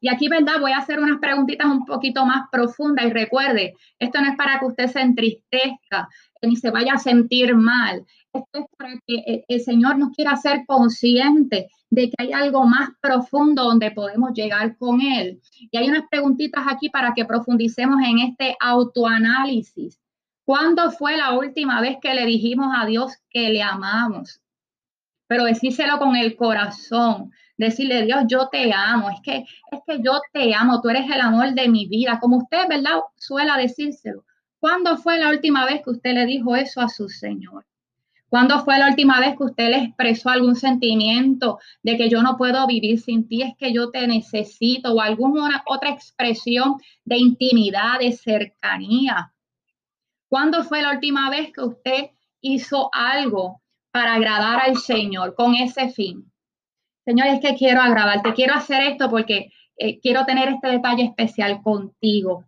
Y 0.00 0.08
aquí, 0.08 0.28
¿verdad? 0.28 0.60
Voy 0.60 0.72
a 0.72 0.78
hacer 0.78 0.98
unas 1.00 1.18
preguntitas 1.18 1.66
un 1.66 1.84
poquito 1.84 2.26
más 2.26 2.48
profundas 2.50 3.06
y 3.06 3.10
recuerde, 3.10 3.74
esto 3.98 4.20
no 4.20 4.30
es 4.30 4.36
para 4.36 4.58
que 4.58 4.66
usted 4.66 4.86
se 4.88 5.00
entristezca 5.00 6.08
ni 6.46 6.56
se 6.56 6.70
vaya 6.70 6.94
a 6.94 6.98
sentir 6.98 7.54
mal. 7.54 8.04
Esto 8.32 8.58
es 8.58 8.66
para 8.76 8.94
que 9.06 9.44
el 9.46 9.60
Señor 9.60 9.98
nos 9.98 10.10
quiera 10.10 10.32
hacer 10.32 10.64
consciente 10.66 11.68
de 11.90 12.10
que 12.10 12.14
hay 12.18 12.32
algo 12.32 12.64
más 12.64 12.90
profundo 13.00 13.64
donde 13.64 13.92
podemos 13.92 14.32
llegar 14.32 14.76
con 14.76 15.00
Él. 15.00 15.40
Y 15.70 15.76
hay 15.76 15.88
unas 15.88 16.08
preguntitas 16.10 16.64
aquí 16.68 16.88
para 16.88 17.14
que 17.14 17.24
profundicemos 17.24 18.00
en 18.04 18.18
este 18.18 18.56
autoanálisis. 18.60 20.00
¿Cuándo 20.44 20.90
fue 20.90 21.16
la 21.16 21.32
última 21.38 21.80
vez 21.80 21.96
que 22.02 22.14
le 22.14 22.26
dijimos 22.26 22.74
a 22.76 22.84
Dios 22.86 23.12
que 23.30 23.48
le 23.50 23.62
amamos? 23.62 24.40
Pero 25.26 25.44
decírselo 25.44 25.98
con 25.98 26.16
el 26.16 26.36
corazón, 26.36 27.30
decirle, 27.56 28.04
Dios, 28.04 28.24
yo 28.26 28.48
te 28.48 28.72
amo, 28.72 29.08
es 29.10 29.20
que, 29.22 29.36
es 29.70 29.80
que 29.86 30.02
yo 30.02 30.20
te 30.32 30.54
amo, 30.54 30.82
tú 30.82 30.90
eres 30.90 31.10
el 31.10 31.20
amor 31.20 31.54
de 31.54 31.68
mi 31.68 31.86
vida, 31.86 32.18
como 32.20 32.38
usted, 32.38 32.68
¿verdad? 32.68 33.00
Suela 33.16 33.56
decírselo. 33.56 34.24
¿Cuándo 34.64 34.96
fue 34.96 35.18
la 35.18 35.28
última 35.28 35.66
vez 35.66 35.82
que 35.82 35.90
usted 35.90 36.14
le 36.14 36.24
dijo 36.24 36.56
eso 36.56 36.80
a 36.80 36.88
su 36.88 37.10
Señor? 37.10 37.66
¿Cuándo 38.30 38.64
fue 38.64 38.78
la 38.78 38.88
última 38.88 39.20
vez 39.20 39.36
que 39.36 39.44
usted 39.44 39.68
le 39.68 39.76
expresó 39.76 40.30
algún 40.30 40.56
sentimiento 40.56 41.58
de 41.82 41.98
que 41.98 42.08
yo 42.08 42.22
no 42.22 42.38
puedo 42.38 42.66
vivir 42.66 42.98
sin 42.98 43.28
ti, 43.28 43.42
es 43.42 43.54
que 43.58 43.74
yo 43.74 43.90
te 43.90 44.06
necesito 44.06 44.94
o 44.94 45.02
alguna 45.02 45.62
otra 45.66 45.90
expresión 45.90 46.76
de 47.04 47.18
intimidad, 47.18 47.98
de 47.98 48.12
cercanía? 48.12 49.34
¿Cuándo 50.30 50.64
fue 50.64 50.80
la 50.80 50.92
última 50.92 51.28
vez 51.28 51.52
que 51.52 51.60
usted 51.60 52.10
hizo 52.40 52.88
algo 52.94 53.60
para 53.90 54.14
agradar 54.14 54.60
al 54.60 54.78
Señor 54.78 55.34
con 55.34 55.54
ese 55.56 55.90
fin? 55.90 56.32
Señor, 57.04 57.26
es 57.26 57.40
que 57.40 57.54
quiero 57.54 57.82
agradarte, 57.82 58.32
quiero 58.32 58.54
hacer 58.54 58.82
esto 58.92 59.10
porque 59.10 59.50
eh, 59.76 60.00
quiero 60.00 60.24
tener 60.24 60.48
este 60.48 60.68
detalle 60.68 61.04
especial 61.04 61.60
contigo 61.62 62.46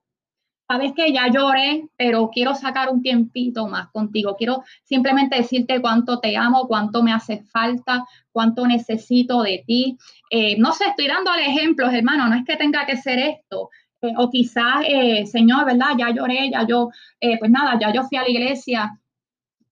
sabes 0.69 0.93
que 0.95 1.13
ya 1.13 1.29
lloré, 1.29 1.89
pero 1.97 2.31
quiero 2.31 2.55
sacar 2.55 2.89
un 2.91 3.03
tiempito 3.03 3.69
más 3.69 3.89
contigo. 3.89 4.37
Quiero 4.37 4.65
simplemente 4.85 5.37
decirte 5.37 5.81
cuánto 5.81 6.19
te 6.19 6.37
amo, 6.37 6.67
cuánto 6.67 7.03
me 7.03 7.13
hace 7.13 7.45
falta, 7.45 8.05
cuánto 8.33 8.67
necesito 8.67 9.43
de 9.43 9.65
ti. 9.67 9.97
Eh, 10.31 10.57
no 10.59 10.73
sé, 10.73 10.87
estoy 10.87 11.07
dándole 11.07 11.47
ejemplos, 11.47 11.93
hermano, 11.93 12.29
no 12.29 12.35
es 12.35 12.45
que 12.45 12.57
tenga 12.57 12.85
que 12.87 12.97
ser 12.97 13.19
esto. 13.19 13.71
Eh, 14.03 14.13
o 14.17 14.31
quizás, 14.31 14.85
eh, 14.87 15.27
Señor, 15.27 15.65
¿verdad? 15.65 15.91
Ya 15.99 16.11
lloré, 16.11 16.51
ya 16.51 16.67
yo, 16.67 16.91
pues 17.39 17.51
nada, 17.51 17.79
ya 17.81 17.93
yo 17.93 18.03
fui 18.05 18.19
a 18.19 18.23
la 18.23 18.31
iglesia 18.31 18.99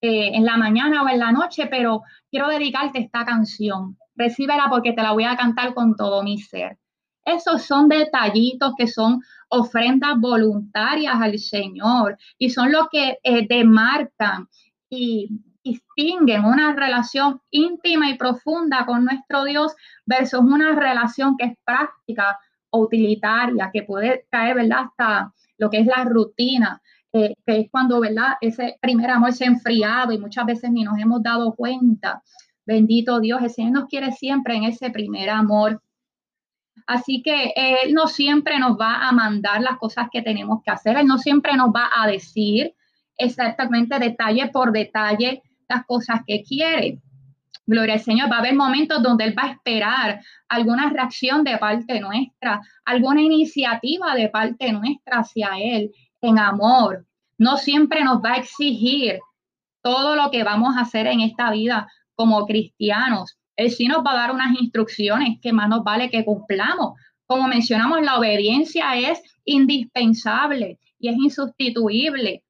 en 0.07 0.45
la 0.45 0.59
mañana 0.59 1.03
o 1.03 1.09
en 1.09 1.19
la 1.19 1.33
noche, 1.33 1.67
pero 1.67 2.03
quiero 2.31 2.49
dedicarte 2.49 2.99
esta 2.99 3.25
canción. 3.25 3.97
Recíbela 4.15 4.67
porque 4.69 4.93
te 4.93 5.03
la 5.03 5.13
voy 5.13 5.25
a 5.25 5.35
cantar 5.35 5.73
con 5.73 5.97
todo 5.97 6.23
mi 6.23 6.39
ser. 6.39 6.77
Esos 7.25 7.62
son 7.62 7.88
detallitos 7.88 8.75
que 8.76 8.87
son 8.87 9.23
ofrendas 9.49 10.19
voluntarias 10.19 11.14
al 11.21 11.38
Señor 11.38 12.19
y 12.38 12.50
son 12.50 12.73
lo 12.73 12.88
que 12.90 13.19
eh, 13.23 13.47
demarcan 13.49 14.49
y 14.90 15.28
distinguen 15.64 16.45
una 16.45 16.75
relación 16.75 17.40
íntima 17.50 18.11
y 18.11 18.19
profunda 18.19 18.85
con 18.85 19.04
nuestro 19.04 19.45
Dios 19.45 19.75
versus 20.04 20.40
una 20.40 20.75
relación 20.75 21.37
que 21.37 21.47
es 21.47 21.52
práctica 21.64 22.38
o 22.71 22.81
utilitaria, 22.81 23.71
que 23.73 23.83
puede 23.83 24.26
caer, 24.31 24.57
¿verdad? 24.57 24.87
Hasta 24.90 25.33
lo 25.59 25.71
que 25.71 25.78
es 25.78 25.87
la 25.87 26.04
rutina, 26.04 26.83
eh, 27.12 27.35
que 27.47 27.61
es 27.61 27.71
cuando, 27.71 28.00
¿verdad? 28.00 28.35
Ese 28.40 28.76
primer 28.83 29.11
amor 29.11 29.33
se 29.33 29.45
ha 29.45 29.49
enfriado 29.49 30.12
y 30.12 30.19
muchas 30.19 30.45
veces 30.45 30.71
ni 30.71 30.83
nos 30.83 30.99
hemos 30.99 31.23
dado 31.23 31.54
cuenta. 31.54 32.23
Bendito 32.66 33.21
Dios, 33.21 33.43
el 33.43 33.50
Señor 33.50 33.73
nos 33.73 33.88
quiere 33.88 34.12
siempre 34.12 34.57
en 34.57 34.64
ese 34.64 34.90
primer 34.90 35.31
amor. 35.31 35.81
Así 36.87 37.23
que 37.23 37.52
Él 37.57 37.95
no 37.95 38.09
siempre 38.09 38.59
nos 38.59 38.78
va 38.78 39.09
a 39.09 39.12
mandar 39.12 39.61
las 39.62 39.78
cosas 39.78 40.09
que 40.12 40.23
tenemos 40.23 40.62
que 40.62 40.71
hacer, 40.71 40.97
Él 40.97 41.07
no 41.07 41.19
siempre 41.19 41.54
nos 41.57 41.69
va 41.69 41.90
a 41.95 42.07
decir 42.07 42.75
exactamente 43.16 43.99
detalle 43.99 44.49
por 44.49 44.73
detalle 44.73 45.43
las 45.69 45.85
cosas 45.87 46.21
que 46.26 46.43
quiere. 46.43 47.00
Gloria 47.66 47.95
al 47.95 48.00
Señor, 48.00 48.31
va 48.31 48.37
a 48.37 48.40
haber 48.40 48.54
momentos 48.54 49.02
donde 49.02 49.25
Él 49.25 49.35
va 49.38 49.45
a 49.45 49.52
esperar 49.52 50.21
alguna 50.49 50.90
reacción 50.90 51.45
de 51.45 51.57
parte 51.57 51.99
nuestra, 52.00 52.61
alguna 52.85 53.23
iniciativa 53.23 54.14
de 54.14 54.28
parte 54.28 54.71
nuestra 54.73 55.21
hacia 55.21 55.51
Él 55.59 55.90
en 56.20 56.38
amor. 56.38 57.07
No 57.38 57.57
siempre 57.57 58.05
nos 58.05 58.18
va 58.18 58.33
a 58.33 58.37
exigir 58.37 59.18
todo 59.83 60.14
lo 60.14 60.31
que 60.31 60.44
vamos 60.44 60.77
a 60.77 60.83
hacer 60.83 61.07
en 61.07 61.20
esta 61.20 61.51
vida 61.51 61.88
como 62.14 62.46
cristianos, 62.46 63.38
él 63.57 63.71
sí 63.71 63.87
nos 63.87 64.05
va 64.05 64.12
a 64.12 64.17
dar 64.17 64.33
unas 64.33 64.61
instrucciones 64.61 65.38
que 65.40 65.53
más 65.53 65.69
nos 65.69 65.85
vale 65.85 66.11
que 66.11 66.25
cumplamos. 66.25 66.99
Como 67.27 67.49
mencionamos, 67.49 68.03
la 68.03 68.19
obediencia 68.19 68.97
es 68.97 69.23
indispensable 69.45 70.79
y 70.99 71.09
es 71.09 71.17
insustituible, 71.17 72.45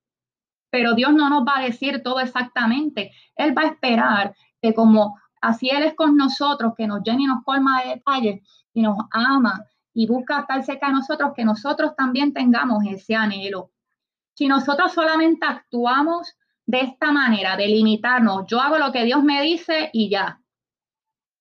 pero 0.71 0.95
Dios 0.95 1.13
no 1.13 1.29
nos 1.29 1.45
va 1.45 1.59
a 1.59 1.65
decir 1.65 2.03
todo 2.03 2.21
exactamente. 2.21 3.13
Él 3.37 3.57
va 3.57 3.63
a 3.63 3.67
esperar 3.67 4.35
que 4.61 4.75
como 4.75 5.17
así 5.41 5.69
Él 5.69 5.83
es 5.83 5.95
con 5.95 6.17
nosotros, 6.17 6.73
que 6.77 6.87
nos 6.87 7.03
llene 7.03 7.25
y 7.25 7.27
nos 7.27 7.45
colma 7.45 7.83
de 7.83 7.91
detalles 7.91 8.41
y 8.73 8.83
nos 8.83 8.97
ama 9.11 9.65
y 9.93 10.07
busca 10.07 10.41
estar 10.41 10.65
cerca 10.65 10.89
de 10.89 10.95
nosotros, 10.95 11.33
que 11.37 11.45
nosotros 11.45 11.95
también 11.97 12.33
tengamos 12.33 12.85
ese 12.87 13.15
anhelo. 13.15 13.71
Si 14.35 14.49
nosotros 14.49 14.93
solamente 14.93 15.47
actuamos 15.47 16.35
de 16.67 16.81
esta 16.81 17.13
manera, 17.13 17.57
de 17.57 17.69
limitarnos, 17.69 18.47
yo 18.49 18.61
hago 18.61 18.79
lo 18.79 18.91
que 18.91 19.05
Dios 19.05 19.23
me 19.23 19.43
dice 19.43 19.91
y 19.93 20.09
ya, 20.09 20.41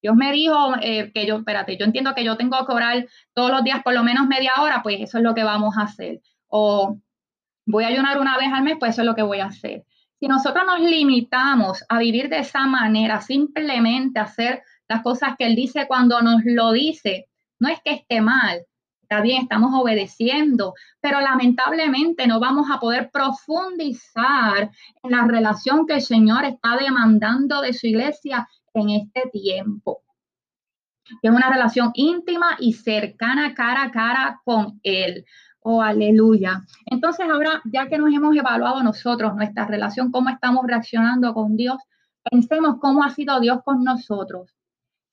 Dios 0.03 0.17
me 0.17 0.33
dijo 0.33 0.75
eh, 0.81 1.11
que 1.13 1.25
yo, 1.25 1.37
espérate, 1.37 1.77
yo 1.77 1.85
entiendo 1.85 2.13
que 2.13 2.25
yo 2.25 2.35
tengo 2.35 2.57
que 2.65 2.73
orar 2.73 3.07
todos 3.33 3.51
los 3.51 3.63
días 3.63 3.81
por 3.83 3.93
lo 3.93 4.03
menos 4.03 4.27
media 4.27 4.51
hora, 4.59 4.83
pues 4.83 4.99
eso 4.99 5.17
es 5.17 5.23
lo 5.23 5.33
que 5.33 5.45
vamos 5.45 5.77
a 5.77 5.83
hacer. 5.83 6.19
O 6.49 6.97
voy 7.65 7.85
a 7.85 7.87
ayunar 7.87 8.19
una 8.19 8.37
vez 8.37 8.49
al 8.51 8.63
mes, 8.63 8.75
pues 8.77 8.91
eso 8.91 9.01
es 9.01 9.05
lo 9.07 9.15
que 9.15 9.21
voy 9.23 9.39
a 9.39 9.45
hacer. 9.45 9.85
Si 10.19 10.27
nosotros 10.27 10.65
nos 10.65 10.81
limitamos 10.81 11.85
a 11.87 11.99
vivir 11.99 12.27
de 12.27 12.39
esa 12.39 12.67
manera, 12.67 13.21
simplemente 13.21 14.19
hacer 14.19 14.61
las 14.89 15.01
cosas 15.03 15.35
que 15.37 15.45
Él 15.45 15.55
dice 15.55 15.87
cuando 15.87 16.21
nos 16.21 16.41
lo 16.43 16.73
dice, 16.73 17.29
no 17.59 17.69
es 17.69 17.79
que 17.81 17.93
esté 17.93 18.19
mal, 18.19 18.65
está 19.03 19.21
bien, 19.21 19.43
estamos 19.43 19.71
obedeciendo, 19.73 20.73
pero 20.99 21.21
lamentablemente 21.21 22.27
no 22.27 22.41
vamos 22.41 22.67
a 22.69 22.81
poder 22.81 23.09
profundizar 23.09 24.69
en 25.01 25.11
la 25.11 25.25
relación 25.25 25.87
que 25.87 25.93
el 25.93 26.01
Señor 26.01 26.43
está 26.43 26.75
demandando 26.75 27.61
de 27.61 27.71
su 27.71 27.87
iglesia 27.87 28.49
en 28.73 28.89
este 28.89 29.29
tiempo. 29.31 30.01
Es 31.21 31.31
una 31.31 31.49
relación 31.49 31.91
íntima 31.95 32.55
y 32.59 32.73
cercana 32.73 33.53
cara 33.53 33.83
a 33.83 33.91
cara 33.91 34.41
con 34.45 34.79
Él. 34.83 35.25
Oh, 35.59 35.81
aleluya. 35.81 36.61
Entonces 36.85 37.25
ahora, 37.29 37.61
ya 37.65 37.87
que 37.87 37.97
nos 37.97 38.13
hemos 38.13 38.35
evaluado 38.35 38.83
nosotros 38.83 39.35
nuestra 39.35 39.65
relación, 39.65 40.11
cómo 40.11 40.29
estamos 40.29 40.65
reaccionando 40.65 41.33
con 41.33 41.55
Dios, 41.55 41.77
pensemos 42.29 42.77
cómo 42.79 43.03
ha 43.03 43.09
sido 43.09 43.39
Dios 43.39 43.59
con 43.63 43.83
nosotros. 43.83 44.53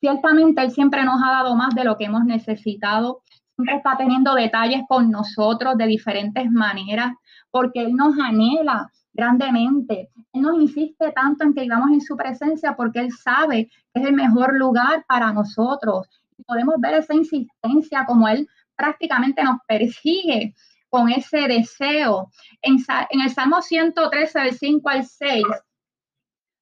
Ciertamente 0.00 0.62
Él 0.62 0.70
siempre 0.70 1.04
nos 1.04 1.22
ha 1.22 1.30
dado 1.30 1.54
más 1.54 1.74
de 1.74 1.84
lo 1.84 1.96
que 1.96 2.06
hemos 2.06 2.24
necesitado. 2.24 3.22
Siempre 3.54 3.76
está 3.76 3.96
teniendo 3.96 4.34
detalles 4.34 4.82
con 4.88 5.10
nosotros 5.10 5.76
de 5.76 5.86
diferentes 5.86 6.50
maneras, 6.50 7.12
porque 7.50 7.82
Él 7.82 7.94
nos 7.94 8.18
anhela 8.18 8.90
grandemente. 9.12 10.10
Él 10.32 10.42
nos 10.42 10.60
insiste 10.60 11.12
tanto 11.12 11.44
en 11.44 11.54
que 11.54 11.62
vivamos 11.62 11.90
en 11.90 12.00
su 12.00 12.16
presencia 12.16 12.74
porque 12.76 13.00
Él 13.00 13.12
sabe 13.12 13.70
que 13.92 14.00
es 14.00 14.06
el 14.06 14.14
mejor 14.14 14.56
lugar 14.56 15.04
para 15.08 15.32
nosotros. 15.32 16.08
Y 16.36 16.42
podemos 16.44 16.76
ver 16.78 16.94
esa 16.94 17.14
insistencia 17.14 18.04
como 18.06 18.28
Él 18.28 18.48
prácticamente 18.76 19.42
nos 19.42 19.58
persigue 19.66 20.54
con 20.88 21.08
ese 21.10 21.48
deseo. 21.48 22.30
En, 22.62 22.76
en 23.10 23.20
el 23.20 23.30
Salmo 23.30 23.62
113, 23.62 24.40
del 24.40 24.58
5 24.58 24.88
al 24.88 25.04
6, 25.04 25.44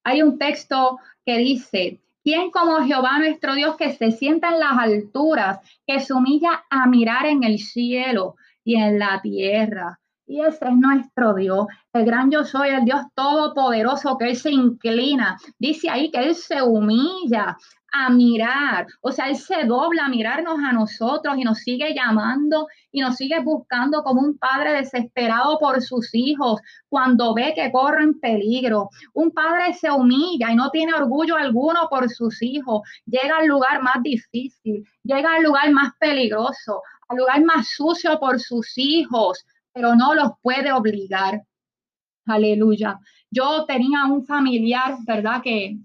hay 0.04 0.22
un 0.22 0.38
texto 0.38 0.98
que 1.24 1.38
dice, 1.38 2.00
¿Quién 2.28 2.50
como 2.50 2.84
Jehová 2.84 3.18
nuestro 3.18 3.54
Dios 3.54 3.76
que 3.76 3.94
se 3.94 4.10
sienta 4.12 4.50
en 4.50 4.60
las 4.60 4.76
alturas, 4.76 5.60
que 5.86 5.98
se 6.00 6.12
humilla 6.12 6.62
a 6.68 6.86
mirar 6.86 7.24
en 7.24 7.42
el 7.42 7.58
cielo 7.58 8.36
y 8.62 8.76
en 8.76 8.98
la 8.98 9.18
tierra? 9.22 9.98
Y 10.30 10.42
ese 10.42 10.66
es 10.66 10.76
nuestro 10.76 11.32
Dios, 11.32 11.66
el 11.94 12.04
gran 12.04 12.30
yo 12.30 12.44
soy, 12.44 12.68
el 12.68 12.84
Dios 12.84 13.00
todopoderoso, 13.14 14.18
que 14.18 14.28
Él 14.28 14.36
se 14.36 14.50
inclina. 14.50 15.38
Dice 15.58 15.88
ahí 15.88 16.10
que 16.10 16.18
Él 16.18 16.34
se 16.34 16.60
humilla 16.60 17.56
a 17.90 18.10
mirar, 18.10 18.86
o 19.00 19.10
sea, 19.10 19.30
Él 19.30 19.36
se 19.36 19.64
dobla 19.64 20.04
a 20.04 20.10
mirarnos 20.10 20.58
a 20.62 20.72
nosotros 20.72 21.34
y 21.38 21.44
nos 21.44 21.60
sigue 21.60 21.94
llamando 21.94 22.66
y 22.92 23.00
nos 23.00 23.16
sigue 23.16 23.40
buscando 23.40 24.02
como 24.02 24.20
un 24.20 24.36
padre 24.36 24.74
desesperado 24.74 25.58
por 25.58 25.80
sus 25.80 26.10
hijos 26.12 26.60
cuando 26.90 27.32
ve 27.32 27.54
que 27.56 27.72
corren 27.72 28.20
peligro. 28.20 28.90
Un 29.14 29.30
padre 29.30 29.72
se 29.72 29.90
humilla 29.90 30.52
y 30.52 30.56
no 30.56 30.68
tiene 30.70 30.92
orgullo 30.92 31.36
alguno 31.36 31.88
por 31.88 32.10
sus 32.10 32.42
hijos. 32.42 32.82
Llega 33.06 33.38
al 33.38 33.46
lugar 33.46 33.82
más 33.82 34.02
difícil, 34.02 34.84
llega 35.04 35.36
al 35.36 35.44
lugar 35.44 35.70
más 35.70 35.94
peligroso, 35.98 36.82
al 37.08 37.16
lugar 37.16 37.42
más 37.44 37.66
sucio 37.68 38.20
por 38.20 38.38
sus 38.38 38.76
hijos 38.76 39.42
pero 39.72 39.94
no 39.94 40.14
los 40.14 40.32
puede 40.42 40.72
obligar. 40.72 41.42
Aleluya. 42.26 42.98
Yo 43.30 43.64
tenía 43.66 44.04
un 44.06 44.26
familiar, 44.26 44.96
¿verdad? 45.06 45.42
Que 45.42 45.78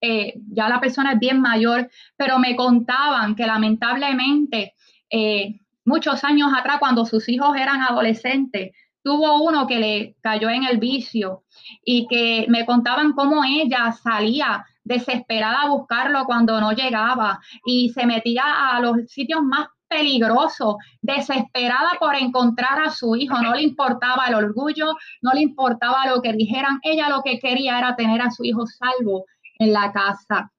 eh, 0.00 0.34
ya 0.50 0.68
la 0.68 0.80
persona 0.80 1.12
es 1.12 1.18
bien 1.18 1.40
mayor, 1.40 1.90
pero 2.16 2.38
me 2.38 2.54
contaban 2.56 3.34
que 3.34 3.46
lamentablemente 3.46 4.74
eh, 5.10 5.60
muchos 5.84 6.22
años 6.24 6.50
atrás, 6.56 6.78
cuando 6.78 7.06
sus 7.06 7.28
hijos 7.28 7.56
eran 7.56 7.80
adolescentes, 7.82 8.72
tuvo 9.02 9.42
uno 9.42 9.66
que 9.66 9.78
le 9.78 10.16
cayó 10.20 10.50
en 10.50 10.64
el 10.64 10.78
vicio 10.78 11.44
y 11.84 12.06
que 12.08 12.46
me 12.48 12.66
contaban 12.66 13.12
cómo 13.12 13.44
ella 13.44 13.92
salía 13.92 14.66
desesperada 14.82 15.62
a 15.62 15.68
buscarlo 15.68 16.24
cuando 16.24 16.60
no 16.60 16.72
llegaba 16.72 17.40
y 17.64 17.90
se 17.90 18.04
metía 18.04 18.42
a 18.70 18.80
los 18.80 19.08
sitios 19.08 19.42
más 19.42 19.68
peligrosos, 19.88 20.76
desesperada 21.00 21.90
por 21.98 22.14
encontrar 22.14 22.82
a 22.82 22.90
su 22.90 23.16
hijo, 23.16 23.40
no 23.40 23.54
le 23.54 23.62
importaba 23.62 24.26
el 24.26 24.34
orgullo, 24.34 24.94
no 25.22 25.32
le 25.32 25.42
importaba 25.42 26.06
lo 26.06 26.22
que 26.22 26.32
dijeran, 26.32 26.78
ella 26.82 27.08
lo 27.08 27.22
que 27.22 27.38
quería 27.38 27.78
era 27.78 27.96
tener 27.96 28.20
a 28.20 28.30
su 28.30 28.44
hijo 28.44 28.66
salvo 28.66 29.24
en 29.58 29.72
la 29.72 29.92
casa. 29.92 30.50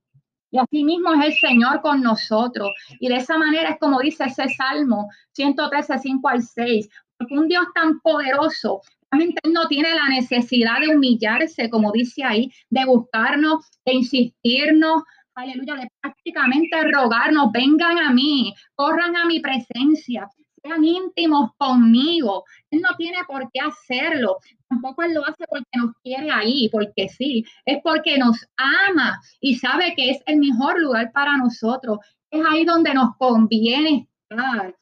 Y 0.50 0.60
así 0.60 0.84
mismo 0.84 1.14
es 1.14 1.26
el 1.26 1.34
Señor 1.34 1.82
con 1.82 2.02
nosotros. 2.02 2.70
Y 3.00 3.10
de 3.10 3.18
esa 3.18 3.38
manera 3.38 3.72
es 3.72 3.80
como 3.80 4.00
dice 4.00 4.26
ese 4.26 4.48
Salmo 4.50 5.10
113, 5.34 6.00
5 6.00 6.30
al 6.30 6.42
6. 6.42 6.90
Porque 7.18 7.38
un 7.38 7.48
Dios 7.48 7.66
tan 7.76 8.00
poderoso 8.00 8.82
realmente 9.12 9.42
no 9.50 9.68
tiene 9.68 9.94
la 9.94 10.08
necesidad 10.10 10.80
de 10.80 10.96
humillarse, 10.96 11.70
como 11.70 11.92
dice 11.92 12.24
ahí, 12.24 12.52
de 12.70 12.86
buscarnos, 12.86 13.66
de 13.86 13.94
insistirnos, 13.96 15.04
aleluya, 15.38 15.76
de 15.76 15.88
prácticamente 16.02 16.92
rogarnos, 16.92 17.52
vengan 17.52 17.98
a 18.00 18.12
mí, 18.12 18.54
corran 18.76 19.16
a 19.16 19.26
mi 19.26 19.40
presencia, 19.40 20.28
sean 20.64 20.84
íntimos 20.84 21.52
conmigo. 21.58 22.44
Él 22.72 22.82
no 22.82 22.96
tiene 22.98 23.20
por 23.28 23.50
qué 23.52 23.60
hacerlo. 23.60 24.38
Tampoco 24.68 25.04
Él 25.04 25.14
lo 25.14 25.26
hace 25.26 25.46
porque 25.48 25.78
nos 25.78 25.92
quiere 26.04 26.32
ahí, 26.32 26.70
porque 26.70 27.08
sí, 27.10 27.46
es 27.66 27.80
porque 27.84 28.18
nos 28.18 28.38
ama 28.58 29.20
y 29.40 29.56
sabe 29.56 29.94
que 29.96 30.12
es 30.12 30.22
el 30.26 30.38
mejor 30.38 30.80
lugar 30.80 31.12
para 31.12 31.38
nosotros. 31.38 32.00
Es 32.32 32.44
ahí 32.50 32.66
donde 32.66 32.94
nos 32.94 33.16
conviene 33.18 34.08
estar. 34.30 34.76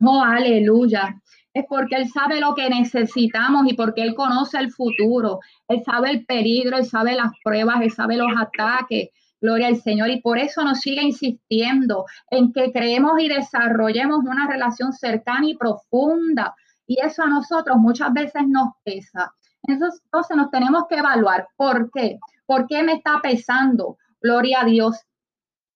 Oh, 0.00 0.22
aleluya. 0.22 1.20
Es 1.54 1.64
porque 1.68 1.96
Él 1.96 2.08
sabe 2.10 2.40
lo 2.40 2.54
que 2.54 2.68
necesitamos 2.68 3.66
y 3.66 3.74
porque 3.74 4.02
Él 4.02 4.14
conoce 4.14 4.58
el 4.58 4.70
futuro. 4.70 5.40
Él 5.66 5.82
sabe 5.84 6.10
el 6.10 6.26
peligro, 6.26 6.76
Él 6.76 6.84
sabe 6.84 7.14
las 7.14 7.32
pruebas, 7.42 7.80
Él 7.80 7.90
sabe 7.90 8.16
los 8.16 8.30
ataques. 8.36 9.08
Gloria 9.40 9.68
al 9.68 9.80
Señor. 9.80 10.10
Y 10.10 10.20
por 10.20 10.38
eso 10.38 10.64
nos 10.64 10.80
sigue 10.80 11.02
insistiendo 11.02 12.04
en 12.30 12.52
que 12.52 12.72
creemos 12.72 13.20
y 13.20 13.28
desarrollemos 13.28 14.20
una 14.24 14.48
relación 14.48 14.92
cercana 14.92 15.46
y 15.48 15.56
profunda. 15.56 16.54
Y 16.86 17.00
eso 17.00 17.22
a 17.22 17.28
nosotros 17.28 17.76
muchas 17.78 18.12
veces 18.12 18.42
nos 18.46 18.70
pesa. 18.84 19.32
Entonces, 19.62 20.02
nos 20.36 20.50
tenemos 20.50 20.84
que 20.88 20.96
evaluar. 20.96 21.48
¿Por 21.56 21.90
qué? 21.90 22.18
¿Por 22.46 22.66
qué 22.66 22.82
me 22.82 22.94
está 22.94 23.20
pesando? 23.22 23.98
Gloria 24.20 24.62
a 24.62 24.64
Dios. 24.64 24.96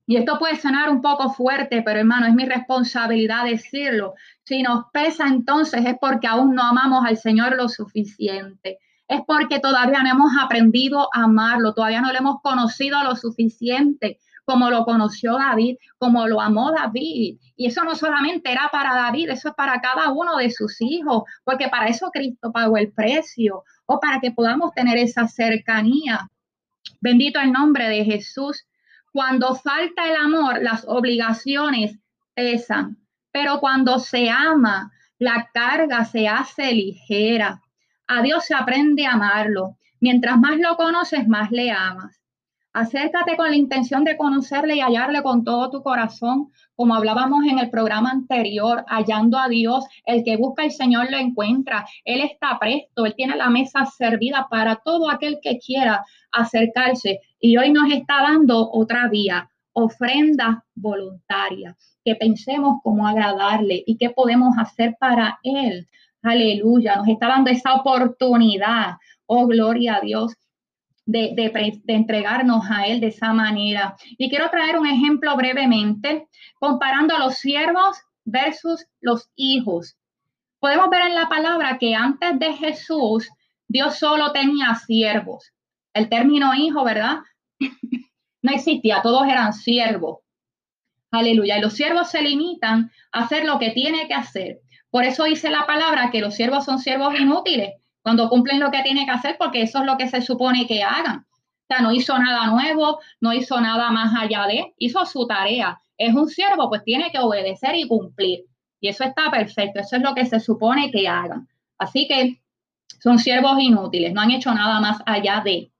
Y 0.06 0.16
esto 0.16 0.38
puede 0.38 0.56
sonar 0.56 0.90
un 0.90 1.00
poco 1.00 1.30
fuerte, 1.30 1.82
pero 1.82 2.00
hermano, 2.00 2.26
es 2.26 2.34
mi 2.34 2.44
responsabilidad 2.44 3.44
decirlo. 3.44 4.14
Si 4.44 4.62
nos 4.62 4.86
pesa 4.92 5.28
entonces 5.28 5.84
es 5.86 5.96
porque 6.00 6.26
aún 6.26 6.54
no 6.54 6.62
amamos 6.62 7.04
al 7.04 7.16
Señor 7.16 7.56
lo 7.56 7.68
suficiente 7.68 8.78
es 9.08 9.20
porque 9.26 9.60
todavía 9.60 10.02
no 10.02 10.10
hemos 10.10 10.32
aprendido 10.40 11.08
a 11.12 11.24
amarlo, 11.24 11.74
todavía 11.74 12.00
no 12.00 12.12
lo 12.12 12.18
hemos 12.18 12.40
conocido 12.42 13.02
lo 13.04 13.16
suficiente 13.16 14.18
como 14.44 14.70
lo 14.70 14.84
conoció 14.84 15.34
David, 15.38 15.76
como 15.98 16.26
lo 16.26 16.40
amó 16.40 16.72
David. 16.72 17.38
Y 17.56 17.66
eso 17.66 17.84
no 17.84 17.94
solamente 17.94 18.50
era 18.50 18.68
para 18.72 18.94
David, 18.94 19.30
eso 19.30 19.50
es 19.50 19.54
para 19.54 19.80
cada 19.80 20.10
uno 20.12 20.36
de 20.36 20.50
sus 20.50 20.80
hijos, 20.80 21.24
porque 21.44 21.68
para 21.68 21.86
eso 21.86 22.10
Cristo 22.12 22.50
pagó 22.52 22.76
el 22.76 22.92
precio, 22.92 23.64
o 23.86 24.00
para 24.00 24.20
que 24.20 24.32
podamos 24.32 24.72
tener 24.72 24.98
esa 24.98 25.28
cercanía. 25.28 26.28
Bendito 27.00 27.40
el 27.40 27.52
nombre 27.52 27.88
de 27.88 28.04
Jesús. 28.04 28.66
Cuando 29.12 29.54
falta 29.54 30.08
el 30.08 30.16
amor, 30.16 30.62
las 30.62 30.84
obligaciones 30.88 31.98
pesan, 32.34 32.98
pero 33.30 33.60
cuando 33.60 33.98
se 33.98 34.30
ama, 34.30 34.90
la 35.18 35.50
carga 35.52 36.04
se 36.04 36.28
hace 36.28 36.72
ligera. 36.72 37.60
A 38.06 38.22
Dios 38.22 38.44
se 38.44 38.54
aprende 38.54 39.06
a 39.06 39.12
amarlo. 39.12 39.76
Mientras 40.00 40.38
más 40.38 40.58
lo 40.58 40.76
conoces, 40.76 41.28
más 41.28 41.50
le 41.50 41.70
amas. 41.70 42.22
Acércate 42.74 43.36
con 43.36 43.50
la 43.50 43.56
intención 43.56 44.02
de 44.02 44.16
conocerle 44.16 44.76
y 44.76 44.80
hallarle 44.80 45.22
con 45.22 45.44
todo 45.44 45.68
tu 45.68 45.82
corazón, 45.82 46.50
como 46.74 46.94
hablábamos 46.94 47.44
en 47.44 47.58
el 47.58 47.68
programa 47.68 48.10
anterior, 48.10 48.84
hallando 48.88 49.38
a 49.38 49.48
Dios. 49.48 49.84
El 50.06 50.24
que 50.24 50.38
busca 50.38 50.62
al 50.62 50.72
Señor 50.72 51.10
lo 51.10 51.18
encuentra. 51.18 51.86
Él 52.04 52.22
está 52.22 52.58
presto, 52.58 53.04
Él 53.04 53.14
tiene 53.14 53.36
la 53.36 53.50
mesa 53.50 53.84
servida 53.84 54.46
para 54.50 54.76
todo 54.76 55.10
aquel 55.10 55.38
que 55.42 55.58
quiera 55.58 56.02
acercarse. 56.32 57.20
Y 57.38 57.58
hoy 57.58 57.72
nos 57.72 57.92
está 57.92 58.22
dando 58.22 58.70
otra 58.72 59.08
vía, 59.08 59.50
ofrenda 59.74 60.64
voluntaria, 60.74 61.76
que 62.04 62.14
pensemos 62.14 62.80
cómo 62.82 63.06
agradarle 63.06 63.84
y 63.86 63.98
qué 63.98 64.08
podemos 64.08 64.56
hacer 64.56 64.96
para 64.98 65.38
Él. 65.42 65.88
Aleluya, 66.22 66.96
nos 66.96 67.08
está 67.08 67.26
dando 67.26 67.50
esa 67.50 67.74
oportunidad, 67.74 68.96
oh 69.26 69.46
gloria 69.46 69.96
a 69.96 70.00
Dios, 70.00 70.34
de, 71.04 71.34
entregarnos 71.88 72.64
a 72.70 72.86
Él 72.86 73.00
de 73.00 73.08
esa 73.08 73.32
manera. 73.32 73.96
Y 74.18 74.30
quiero 74.30 74.48
traer 74.50 74.78
un 74.78 74.86
ejemplo 74.86 75.36
brevemente, 75.36 76.28
comparando 76.60 77.14
a 77.14 77.18
los 77.18 77.34
siervos 77.34 77.96
versus 78.24 78.86
los 79.00 79.30
hijos. 79.34 79.96
Podemos 80.60 80.90
ver 80.90 81.02
en 81.02 81.14
la 81.16 81.28
palabra 81.28 81.76
que 81.78 81.94
antes 81.94 82.38
de 82.38 82.52
Jesús, 82.52 83.28
Dios 83.66 83.98
solo 83.98 84.32
tenía 84.32 84.74
siervos. 84.76 85.52
El 85.92 86.08
término 86.08 86.54
hijo, 86.54 86.84
¿verdad? 86.84 87.18
no 88.42 88.52
existía, 88.52 89.02
todos 89.02 89.26
eran 89.26 89.52
siervos. 89.52 90.20
Aleluya. 91.10 91.58
Y 91.58 91.60
los 91.60 91.74
siervos 91.74 92.10
se 92.10 92.22
limitan 92.22 92.90
a 93.10 93.24
hacer 93.24 93.44
lo 93.44 93.58
que 93.58 93.70
tiene 93.70 94.06
que 94.06 94.14
hacer. 94.14 94.61
Por 94.92 95.04
eso 95.04 95.24
dice 95.24 95.48
la 95.48 95.66
palabra 95.66 96.10
que 96.10 96.20
los 96.20 96.34
siervos 96.34 96.66
son 96.66 96.78
siervos 96.78 97.18
inútiles 97.18 97.76
cuando 98.02 98.28
cumplen 98.28 98.60
lo 98.60 98.70
que 98.70 98.82
tienen 98.82 99.06
que 99.06 99.12
hacer, 99.12 99.36
porque 99.38 99.62
eso 99.62 99.78
es 99.78 99.86
lo 99.86 99.96
que 99.96 100.06
se 100.06 100.20
supone 100.20 100.66
que 100.66 100.82
hagan. 100.82 101.20
O 101.20 101.66
sea, 101.66 101.80
no 101.80 101.92
hizo 101.92 102.18
nada 102.18 102.48
nuevo, 102.48 103.00
no 103.18 103.32
hizo 103.32 103.58
nada 103.58 103.90
más 103.90 104.12
allá 104.14 104.46
de, 104.46 104.74
hizo 104.76 105.06
su 105.06 105.26
tarea. 105.26 105.80
Es 105.96 106.14
un 106.14 106.28
siervo, 106.28 106.68
pues 106.68 106.84
tiene 106.84 107.10
que 107.10 107.20
obedecer 107.20 107.74
y 107.74 107.88
cumplir. 107.88 108.44
Y 108.80 108.88
eso 108.88 109.04
está 109.04 109.30
perfecto, 109.30 109.80
eso 109.80 109.96
es 109.96 110.02
lo 110.02 110.14
que 110.14 110.26
se 110.26 110.40
supone 110.40 110.90
que 110.90 111.08
hagan. 111.08 111.48
Así 111.78 112.06
que 112.06 112.42
son 113.00 113.18
siervos 113.18 113.62
inútiles, 113.62 114.12
no 114.12 114.20
han 114.20 114.32
hecho 114.32 114.52
nada 114.52 114.78
más 114.78 115.00
allá 115.06 115.40
de. 115.42 115.72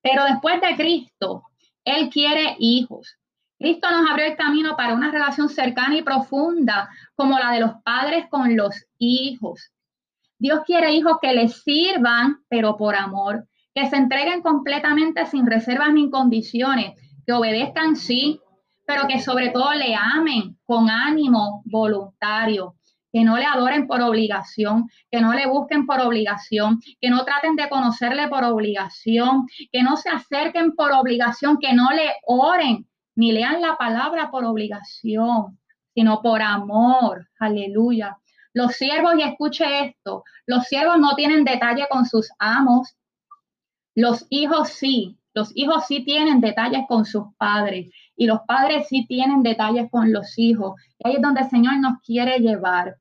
Pero 0.00 0.26
después 0.26 0.60
de 0.60 0.76
Cristo, 0.76 1.42
Él 1.84 2.08
quiere 2.08 2.54
hijos. 2.60 3.16
Cristo 3.64 3.90
nos 3.90 4.10
abrió 4.10 4.26
el 4.26 4.36
camino 4.36 4.76
para 4.76 4.92
una 4.92 5.10
relación 5.10 5.48
cercana 5.48 5.96
y 5.96 6.02
profunda 6.02 6.90
como 7.14 7.38
la 7.38 7.50
de 7.50 7.60
los 7.60 7.70
padres 7.82 8.26
con 8.28 8.54
los 8.58 8.84
hijos. 8.98 9.72
Dios 10.38 10.60
quiere 10.66 10.92
hijos 10.92 11.16
que 11.22 11.32
les 11.32 11.62
sirvan, 11.62 12.40
pero 12.50 12.76
por 12.76 12.94
amor, 12.94 13.48
que 13.74 13.88
se 13.88 13.96
entreguen 13.96 14.42
completamente 14.42 15.24
sin 15.24 15.46
reservas 15.46 15.94
ni 15.94 16.10
condiciones, 16.10 16.92
que 17.26 17.32
obedezcan 17.32 17.96
sí, 17.96 18.38
pero 18.86 19.08
que 19.08 19.18
sobre 19.22 19.48
todo 19.48 19.72
le 19.72 19.94
amen 19.94 20.58
con 20.66 20.90
ánimo 20.90 21.62
voluntario, 21.64 22.74
que 23.14 23.24
no 23.24 23.38
le 23.38 23.46
adoren 23.46 23.86
por 23.86 24.02
obligación, 24.02 24.90
que 25.10 25.22
no 25.22 25.32
le 25.32 25.46
busquen 25.46 25.86
por 25.86 26.00
obligación, 26.00 26.80
que 27.00 27.08
no 27.08 27.24
traten 27.24 27.56
de 27.56 27.70
conocerle 27.70 28.28
por 28.28 28.44
obligación, 28.44 29.46
que 29.72 29.82
no 29.82 29.96
se 29.96 30.10
acerquen 30.10 30.72
por 30.72 30.92
obligación, 30.92 31.56
que 31.58 31.72
no 31.72 31.88
le 31.92 32.12
oren 32.26 32.86
ni 33.16 33.32
lean 33.32 33.60
la 33.60 33.76
palabra 33.76 34.30
por 34.30 34.44
obligación, 34.44 35.58
sino 35.94 36.20
por 36.22 36.42
amor. 36.42 37.28
Aleluya. 37.38 38.18
Los 38.52 38.72
siervos, 38.76 39.14
y 39.18 39.22
escuche 39.22 39.64
esto, 39.86 40.24
los 40.46 40.64
siervos 40.64 40.98
no 40.98 41.14
tienen 41.14 41.44
detalle 41.44 41.86
con 41.90 42.06
sus 42.06 42.30
amos. 42.38 42.96
Los 43.96 44.26
hijos 44.30 44.68
sí, 44.68 45.18
los 45.34 45.50
hijos 45.56 45.86
sí 45.86 46.04
tienen 46.04 46.40
detalles 46.40 46.82
con 46.88 47.04
sus 47.04 47.24
padres 47.36 47.90
y 48.16 48.26
los 48.26 48.40
padres 48.46 48.86
sí 48.88 49.04
tienen 49.06 49.42
detalles 49.42 49.90
con 49.90 50.12
los 50.12 50.38
hijos. 50.38 50.80
Y 50.98 51.08
ahí 51.08 51.16
es 51.16 51.22
donde 51.22 51.40
el 51.42 51.50
Señor 51.50 51.78
nos 51.78 52.00
quiere 52.00 52.38
llevar. 52.38 52.96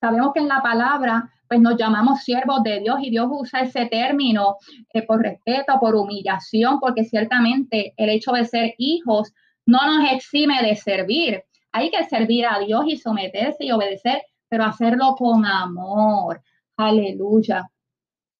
Sabemos 0.00 0.32
que 0.34 0.40
en 0.40 0.48
la 0.48 0.62
palabra 0.62 1.30
pues 1.48 1.60
nos 1.60 1.78
llamamos 1.78 2.20
siervos 2.20 2.62
de 2.62 2.80
Dios 2.80 2.98
y 3.00 3.08
Dios 3.08 3.26
usa 3.30 3.60
ese 3.60 3.86
término 3.86 4.56
eh, 4.92 5.02
por 5.02 5.22
respeto, 5.22 5.80
por 5.80 5.96
humillación, 5.96 6.78
porque 6.78 7.04
ciertamente 7.04 7.94
el 7.96 8.10
hecho 8.10 8.32
de 8.32 8.44
ser 8.44 8.74
hijos 8.76 9.32
no 9.68 9.80
nos 9.86 10.10
exime 10.12 10.62
de 10.62 10.74
servir. 10.76 11.44
Hay 11.72 11.90
que 11.90 12.02
servir 12.04 12.46
a 12.46 12.58
Dios 12.58 12.84
y 12.86 12.96
someterse 12.96 13.66
y 13.66 13.70
obedecer, 13.70 14.22
pero 14.48 14.64
hacerlo 14.64 15.14
con 15.14 15.44
amor. 15.44 16.40
Aleluya. 16.78 17.68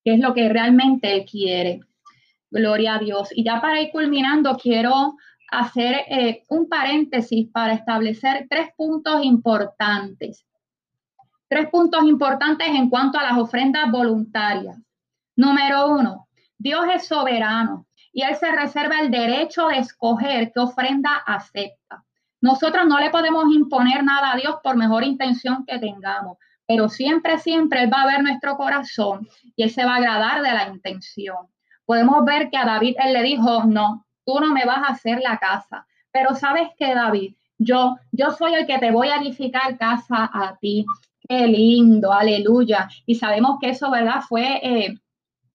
Que 0.02 0.14
es 0.14 0.20
lo 0.20 0.32
que 0.32 0.48
realmente 0.48 1.12
Él 1.12 1.26
quiere. 1.30 1.80
Gloria 2.50 2.94
a 2.94 2.98
Dios. 2.98 3.28
Y 3.32 3.44
ya 3.44 3.60
para 3.60 3.82
ir 3.82 3.90
culminando, 3.90 4.56
quiero 4.56 5.16
hacer 5.50 5.96
eh, 6.08 6.44
un 6.48 6.66
paréntesis 6.66 7.46
para 7.52 7.74
establecer 7.74 8.46
tres 8.48 8.70
puntos 8.74 9.22
importantes. 9.22 10.46
Tres 11.46 11.68
puntos 11.68 12.04
importantes 12.04 12.68
en 12.68 12.88
cuanto 12.88 13.18
a 13.18 13.24
las 13.24 13.36
ofrendas 13.36 13.90
voluntarias. 13.90 14.78
Número 15.36 15.88
uno, 15.88 16.26
Dios 16.56 16.86
es 16.94 17.06
soberano 17.06 17.86
y 18.18 18.22
él 18.22 18.34
se 18.34 18.50
reserva 18.50 18.98
el 18.98 19.12
derecho 19.12 19.68
de 19.68 19.78
escoger 19.78 20.50
qué 20.52 20.58
ofrenda 20.58 21.22
acepta. 21.24 22.04
Nosotros 22.40 22.84
no 22.88 22.98
le 22.98 23.10
podemos 23.10 23.44
imponer 23.54 24.02
nada 24.02 24.32
a 24.32 24.36
Dios 24.36 24.56
por 24.60 24.76
mejor 24.76 25.04
intención 25.04 25.64
que 25.64 25.78
tengamos, 25.78 26.36
pero 26.66 26.88
siempre, 26.88 27.38
siempre 27.38 27.84
Él 27.84 27.92
va 27.94 28.02
a 28.02 28.06
ver 28.06 28.24
nuestro 28.24 28.56
corazón 28.56 29.28
y 29.54 29.62
Él 29.62 29.70
se 29.70 29.84
va 29.84 29.92
a 29.92 29.96
agradar 29.98 30.42
de 30.42 30.50
la 30.50 30.66
intención. 30.66 31.46
Podemos 31.84 32.24
ver 32.24 32.50
que 32.50 32.56
a 32.56 32.64
David 32.64 32.96
Él 32.98 33.12
le 33.12 33.22
dijo, 33.22 33.62
no, 33.66 34.04
tú 34.26 34.40
no 34.40 34.52
me 34.52 34.64
vas 34.64 34.78
a 34.78 34.94
hacer 34.94 35.20
la 35.20 35.38
casa, 35.38 35.86
pero 36.10 36.34
sabes 36.34 36.70
que 36.76 36.92
David, 36.96 37.36
yo, 37.56 37.98
yo 38.10 38.32
soy 38.32 38.52
el 38.54 38.66
que 38.66 38.80
te 38.80 38.90
voy 38.90 39.10
a 39.10 39.18
edificar 39.18 39.78
casa 39.78 40.28
a 40.34 40.56
ti. 40.60 40.84
Qué 41.20 41.46
lindo, 41.46 42.12
aleluya. 42.12 42.88
Y 43.06 43.14
sabemos 43.14 43.58
que 43.60 43.68
eso, 43.68 43.92
¿verdad? 43.92 44.22
Fue 44.28 44.58
eh, 44.60 44.98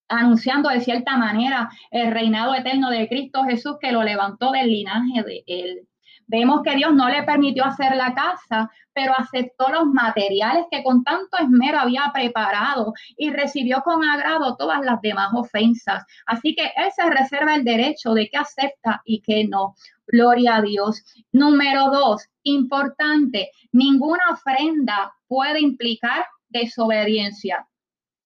anunciando 0.07 0.69
de 0.69 0.81
cierta 0.81 1.17
manera 1.17 1.69
el 1.91 2.11
reinado 2.11 2.53
eterno 2.55 2.89
de 2.89 3.07
Cristo 3.07 3.43
Jesús 3.43 3.77
que 3.79 3.91
lo 3.91 4.03
levantó 4.03 4.51
del 4.51 4.69
linaje 4.69 5.23
de 5.23 5.43
él. 5.47 5.87
Vemos 6.27 6.61
que 6.63 6.75
Dios 6.75 6.93
no 6.93 7.09
le 7.09 7.23
permitió 7.23 7.65
hacer 7.65 7.95
la 7.95 8.13
casa, 8.13 8.69
pero 8.93 9.13
aceptó 9.17 9.69
los 9.69 9.85
materiales 9.85 10.65
que 10.71 10.83
con 10.83 11.03
tanto 11.03 11.37
esmero 11.37 11.79
había 11.79 12.11
preparado 12.13 12.93
y 13.17 13.31
recibió 13.31 13.81
con 13.81 14.03
agrado 14.03 14.55
todas 14.55 14.81
las 14.81 15.01
demás 15.01 15.31
ofensas. 15.33 16.03
Así 16.25 16.55
que 16.55 16.71
Él 16.75 16.91
se 16.95 17.09
reserva 17.09 17.55
el 17.55 17.63
derecho 17.63 18.13
de 18.13 18.29
que 18.29 18.37
acepta 18.37 19.01
y 19.05 19.21
que 19.21 19.45
no. 19.47 19.75
Gloria 20.07 20.57
a 20.57 20.61
Dios. 20.61 21.03
Número 21.31 21.89
dos, 21.89 22.27
importante, 22.43 23.51
ninguna 23.71 24.23
ofrenda 24.31 25.13
puede 25.27 25.59
implicar 25.59 26.25
desobediencia. 26.49 27.67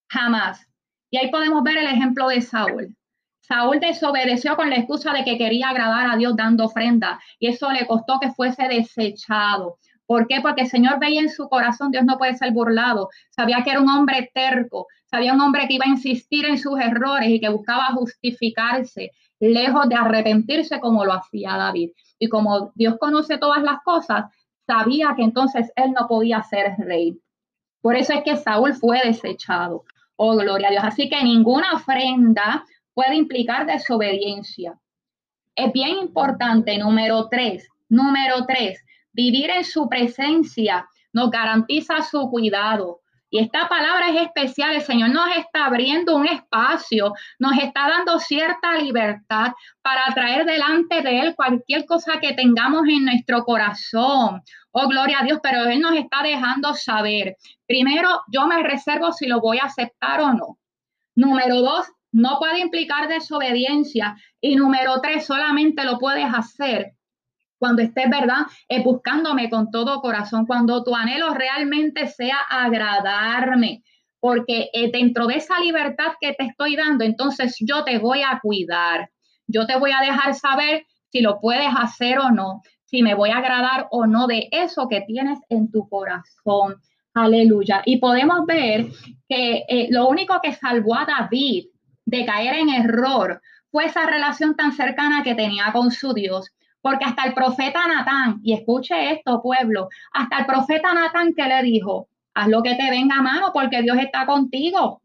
Jamás. 0.10 0.67
Y 1.10 1.18
ahí 1.18 1.32
podemos 1.32 1.64
ver 1.64 1.78
el 1.78 1.88
ejemplo 1.88 2.28
de 2.28 2.42
Saúl. 2.42 2.96
Saúl 3.42 3.80
desobedeció 3.80 4.58
con 4.58 4.70
la 4.70 4.76
excusa 4.76 5.14
de 5.14 5.24
que 5.24 5.38
quería 5.38 5.70
agradar 5.70 6.12
a 6.12 6.18
Dios 6.18 6.36
dando 6.36 6.66
ofrenda 6.66 7.20
y 7.40 7.48
eso 7.48 7.72
le 7.72 7.88
costó 7.88 8.20
que 8.20 8.32
fuese 8.32 8.68
desechado. 8.68 9.78
¿Por 10.06 10.28
qué? 10.28 10.42
Porque 10.42 10.62
el 10.62 10.68
Señor 10.68 11.00
veía 11.00 11.22
en 11.22 11.30
su 11.30 11.48
corazón, 11.48 11.92
Dios 11.92 12.04
no 12.04 12.18
puede 12.18 12.36
ser 12.36 12.52
burlado. 12.52 13.10
Sabía 13.30 13.64
que 13.64 13.72
era 13.72 13.82
un 13.82 13.90
hombre 13.90 14.32
terco, 14.34 14.88
sabía 15.06 15.34
un 15.34 15.42
hombre 15.42 15.68
que 15.68 15.76
iba 15.76 15.86
a 15.86 15.90
insistir 15.90 16.46
en 16.46 16.58
sus 16.58 16.80
errores 16.80 17.30
y 17.30 17.40
que 17.40 17.50
buscaba 17.50 17.88
justificarse, 17.88 19.12
lejos 19.40 19.88
de 19.88 19.96
arrepentirse 19.96 20.80
como 20.80 21.06
lo 21.06 21.14
hacía 21.14 21.58
David. 21.58 21.92
Y 22.20 22.28
como 22.30 22.72
Dios 22.76 22.96
conoce 23.00 23.38
todas 23.38 23.64
las 23.64 23.82
cosas, 23.84 24.26
sabía 24.66 25.14
que 25.16 25.24
entonces 25.24 25.72
él 25.76 25.92
no 25.92 26.08
podía 26.08 26.44
ser 26.44 26.76
rey. 26.80 27.18
Por 27.82 27.96
eso 27.96 28.14
es 28.14 28.24
que 28.24 28.36
Saúl 28.36 28.74
fue 28.76 29.02
desechado. 29.04 29.86
Oh, 30.18 30.36
gloria 30.36 30.68
a 30.68 30.72
Dios. 30.72 30.84
Así 30.84 31.10
que 31.10 31.24
ninguna 31.24 31.74
ofrenda 31.74 32.66
puede 32.94 33.16
implicar 33.16 33.66
desobediencia. 33.66 34.78
Es 35.56 35.72
bien 35.72 35.98
importante, 35.98 36.78
número 36.78 37.30
tres, 37.30 37.68
número 37.90 38.46
tres, 38.46 38.84
vivir 39.14 39.50
en 39.50 39.64
su 39.64 39.88
presencia 39.88 40.88
nos 41.14 41.32
garantiza 41.32 42.02
su 42.02 42.30
cuidado. 42.30 43.02
Y 43.30 43.40
esta 43.40 43.68
palabra 43.68 44.10
es 44.10 44.22
especial. 44.22 44.76
El 44.76 44.82
Señor 44.82 45.10
nos 45.10 45.28
está 45.36 45.66
abriendo 45.66 46.16
un 46.16 46.28
espacio, 46.28 47.14
nos 47.40 47.58
está 47.58 47.90
dando 47.90 48.20
cierta 48.20 48.78
libertad 48.78 49.52
para 49.82 50.14
traer 50.14 50.46
delante 50.46 51.02
de 51.02 51.20
Él 51.20 51.36
cualquier 51.36 51.86
cosa 51.86 52.20
que 52.20 52.34
tengamos 52.34 52.88
en 52.88 53.06
nuestro 53.06 53.44
corazón. 53.44 54.42
Oh, 54.80 54.88
gloria 54.88 55.22
a 55.22 55.24
Dios, 55.24 55.40
pero 55.42 55.66
Él 55.66 55.80
nos 55.80 55.96
está 55.96 56.22
dejando 56.22 56.76
saber. 56.76 57.36
Primero, 57.66 58.22
yo 58.32 58.46
me 58.46 58.62
reservo 58.62 59.12
si 59.12 59.26
lo 59.26 59.42
voy 59.42 59.58
a 59.58 59.64
aceptar 59.64 60.22
o 60.22 60.34
no. 60.34 60.60
Número 61.16 61.62
dos, 61.62 61.88
no 62.12 62.38
puede 62.38 62.60
implicar 62.60 63.08
desobediencia. 63.08 64.16
Y 64.40 64.56
número 64.56 65.02
tres, 65.02 65.26
solamente 65.26 65.84
lo 65.84 65.98
puedes 65.98 66.32
hacer 66.32 66.92
cuando 67.58 67.82
estés, 67.82 68.08
¿verdad? 68.08 68.46
Eh, 68.70 68.84
buscándome 68.84 69.50
con 69.50 69.72
todo 69.72 70.00
corazón, 70.00 70.46
cuando 70.46 70.84
tu 70.84 70.96
anhelo 70.96 71.34
realmente 71.34 72.06
sea 72.06 72.38
agradarme. 72.48 73.82
Porque 74.20 74.70
eh, 74.74 74.92
dentro 74.92 75.26
de 75.26 75.38
esa 75.38 75.60
libertad 75.60 76.14
que 76.22 76.34
te 76.34 76.44
estoy 76.46 76.76
dando, 76.76 77.04
entonces 77.04 77.56
yo 77.62 77.84
te 77.84 77.98
voy 77.98 78.22
a 78.22 78.40
cuidar. 78.44 79.10
Yo 79.48 79.66
te 79.66 79.76
voy 79.76 79.90
a 79.92 80.02
dejar 80.02 80.36
saber 80.36 80.86
si 81.12 81.22
lo 81.22 81.40
puedes 81.40 81.70
hacer 81.76 82.20
o 82.20 82.30
no, 82.30 82.62
si 82.88 83.04
me 83.04 83.14
voy 83.14 83.30
a 83.30 83.38
agradar 83.38 83.88
o 83.92 84.08
no 84.08 84.28
de 84.28 84.48
eso 84.52 84.88
que 84.88 85.02
tienes 85.02 85.40
en 85.50 85.70
tu 85.70 85.88
corazón. 85.90 86.82
Aleluya. 87.14 87.82
Y 87.86 87.98
podemos 87.98 88.46
ver 88.46 88.88
que 89.28 89.66
eh, 89.68 89.88
lo 89.92 90.08
único 90.08 90.40
que 90.42 90.54
salvó 90.54 90.96
a 90.96 91.06
David 91.06 91.66
de 92.06 92.26
caer 92.26 92.56
en 92.56 92.70
error 92.70 93.42
fue 93.72 93.86
esa 93.86 94.06
relación 94.06 94.56
tan 94.56 94.72
cercana 94.72 95.24
que 95.24 95.36
tenía 95.36 95.72
con 95.74 95.92
su 95.92 96.14
Dios. 96.14 96.50
Porque 96.82 97.06
hasta 97.06 97.24
el 97.24 97.34
profeta 97.34 97.86
Natán, 97.88 98.40
y 98.42 98.54
escuche 98.54 99.12
esto, 99.12 99.42
pueblo, 99.42 99.90
hasta 100.14 100.40
el 100.40 100.46
profeta 100.46 100.94
Natán 100.94 101.34
que 101.34 101.44
le 101.44 101.62
dijo, 101.64 102.08
haz 102.34 102.48
lo 102.48 102.64
que 102.64 102.76
te 102.76 102.90
venga 102.90 103.18
a 103.18 103.22
mano 103.22 103.52
porque 103.54 103.82
Dios 103.82 103.98
está 103.98 104.26
contigo. 104.26 105.02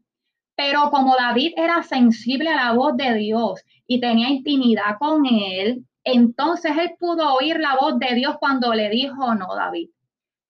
Pero 0.55 0.89
como 0.91 1.15
David 1.15 1.53
era 1.57 1.83
sensible 1.83 2.49
a 2.49 2.67
la 2.67 2.71
voz 2.73 2.95
de 2.95 3.15
Dios 3.15 3.61
y 3.87 3.99
tenía 3.99 4.29
intimidad 4.29 4.97
con 4.99 5.25
él, 5.25 5.83
entonces 6.03 6.77
él 6.77 6.95
pudo 6.99 7.33
oír 7.33 7.59
la 7.59 7.75
voz 7.79 7.99
de 7.99 8.15
Dios 8.15 8.37
cuando 8.39 8.73
le 8.73 8.89
dijo, 8.89 9.35
no, 9.35 9.55
David, 9.55 9.89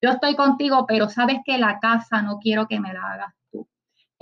yo 0.01 0.11
estoy 0.11 0.35
contigo, 0.35 0.85
pero 0.87 1.09
sabes 1.09 1.37
que 1.45 1.57
la 1.57 1.79
casa 1.79 2.21
no 2.21 2.39
quiero 2.39 2.67
que 2.67 2.79
me 2.79 2.93
la 2.93 3.13
hagas 3.13 3.33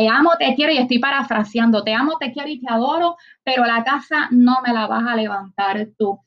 te 0.01 0.07
amo, 0.07 0.31
te 0.39 0.55
quiero 0.55 0.73
y 0.73 0.77
estoy 0.77 0.97
parafraseando, 0.97 1.83
te 1.83 1.93
amo, 1.93 2.17
te 2.17 2.31
quiero 2.31 2.49
y 2.49 2.59
te 2.59 2.71
adoro, 2.71 3.17
pero 3.43 3.65
la 3.65 3.83
casa 3.83 4.29
no 4.31 4.57
me 4.65 4.73
la 4.73 4.87
vas 4.87 5.03
a 5.07 5.15
levantar 5.15 5.89
tú. 5.95 6.19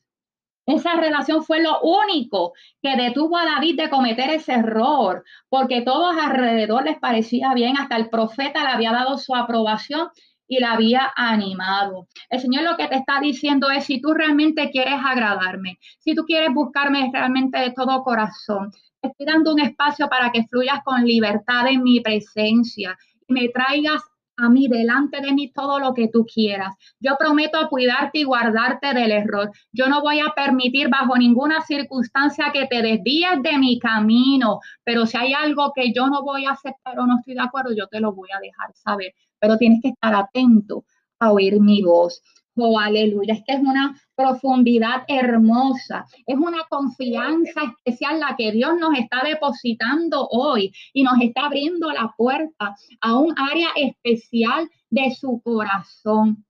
Esa 0.65 0.95
relación 0.95 1.43
fue 1.43 1.61
lo 1.61 1.81
único 1.81 2.53
que 2.81 2.95
detuvo 2.95 3.37
a 3.37 3.45
David 3.45 3.77
de 3.77 3.89
cometer 3.89 4.29
ese 4.29 4.53
error, 4.53 5.25
porque 5.49 5.81
todos 5.81 6.15
alrededor 6.17 6.85
les 6.85 6.97
parecía 6.97 7.53
bien, 7.53 7.77
hasta 7.77 7.97
el 7.97 8.09
profeta 8.09 8.63
le 8.63 8.69
había 8.69 8.93
dado 8.93 9.17
su 9.17 9.35
aprobación 9.35 10.07
y 10.47 10.59
la 10.59 10.73
había 10.73 11.11
animado. 11.15 12.07
El 12.29 12.39
Señor 12.39 12.63
lo 12.63 12.77
que 12.77 12.87
te 12.87 12.95
está 12.95 13.19
diciendo 13.19 13.69
es, 13.69 13.85
si 13.85 14.01
tú 14.01 14.13
realmente 14.13 14.69
quieres 14.71 14.99
agradarme, 15.03 15.79
si 15.99 16.15
tú 16.15 16.23
quieres 16.25 16.53
buscarme 16.53 17.09
realmente 17.11 17.59
de 17.59 17.71
todo 17.71 18.03
corazón, 18.03 18.71
estoy 19.01 19.25
dando 19.25 19.53
un 19.53 19.59
espacio 19.59 20.07
para 20.09 20.31
que 20.31 20.45
fluyas 20.45 20.81
con 20.83 21.03
libertad 21.05 21.67
en 21.67 21.83
mi 21.83 21.99
presencia 21.99 22.97
me 23.27 23.49
traigas 23.49 24.01
a 24.37 24.49
mí, 24.49 24.67
delante 24.67 25.21
de 25.21 25.31
mí, 25.31 25.51
todo 25.53 25.79
lo 25.79 25.93
que 25.93 26.09
tú 26.09 26.25
quieras. 26.25 26.75
Yo 26.99 27.15
prometo 27.17 27.69
cuidarte 27.69 28.19
y 28.19 28.23
guardarte 28.23 28.93
del 28.93 29.11
error. 29.11 29.49
Yo 29.71 29.87
no 29.87 30.01
voy 30.01 30.19
a 30.19 30.33
permitir 30.35 30.89
bajo 30.89 31.17
ninguna 31.17 31.61
circunstancia 31.61 32.51
que 32.51 32.67
te 32.67 32.81
desvíes 32.81 33.41
de 33.41 33.57
mi 33.57 33.79
camino, 33.79 34.59
pero 34.83 35.05
si 35.05 35.17
hay 35.17 35.33
algo 35.33 35.71
que 35.73 35.93
yo 35.93 36.07
no 36.07 36.21
voy 36.23 36.45
a 36.45 36.51
aceptar 36.51 36.99
o 36.99 37.05
no 37.05 37.19
estoy 37.19 37.35
de 37.35 37.41
acuerdo, 37.41 37.73
yo 37.73 37.87
te 37.87 38.01
lo 38.01 38.13
voy 38.13 38.29
a 38.35 38.41
dejar 38.41 38.73
saber. 38.73 39.13
Pero 39.39 39.57
tienes 39.57 39.79
que 39.81 39.89
estar 39.89 40.13
atento 40.15 40.85
a 41.19 41.31
oír 41.31 41.59
mi 41.59 41.81
voz. 41.81 42.21
Oh, 42.57 42.79
aleluya. 42.79 43.33
Es 43.33 43.43
que 43.45 43.53
es 43.53 43.59
una 43.59 43.99
profundidad 44.15 45.03
hermosa. 45.07 46.05
Es 46.25 46.37
una 46.37 46.63
confianza 46.69 47.61
especial 47.63 48.19
la 48.21 48.35
que 48.37 48.53
Dios 48.53 48.75
nos 48.79 48.97
está 48.97 49.23
depositando 49.25 50.27
hoy 50.29 50.73
y 50.93 51.03
nos 51.03 51.19
está 51.21 51.47
abriendo 51.47 51.91
la 51.91 52.13
puerta 52.17 52.75
a 53.01 53.17
un 53.17 53.35
área 53.37 53.69
especial 53.75 54.69
de 54.89 55.13
su 55.13 55.41
corazón. 55.43 56.45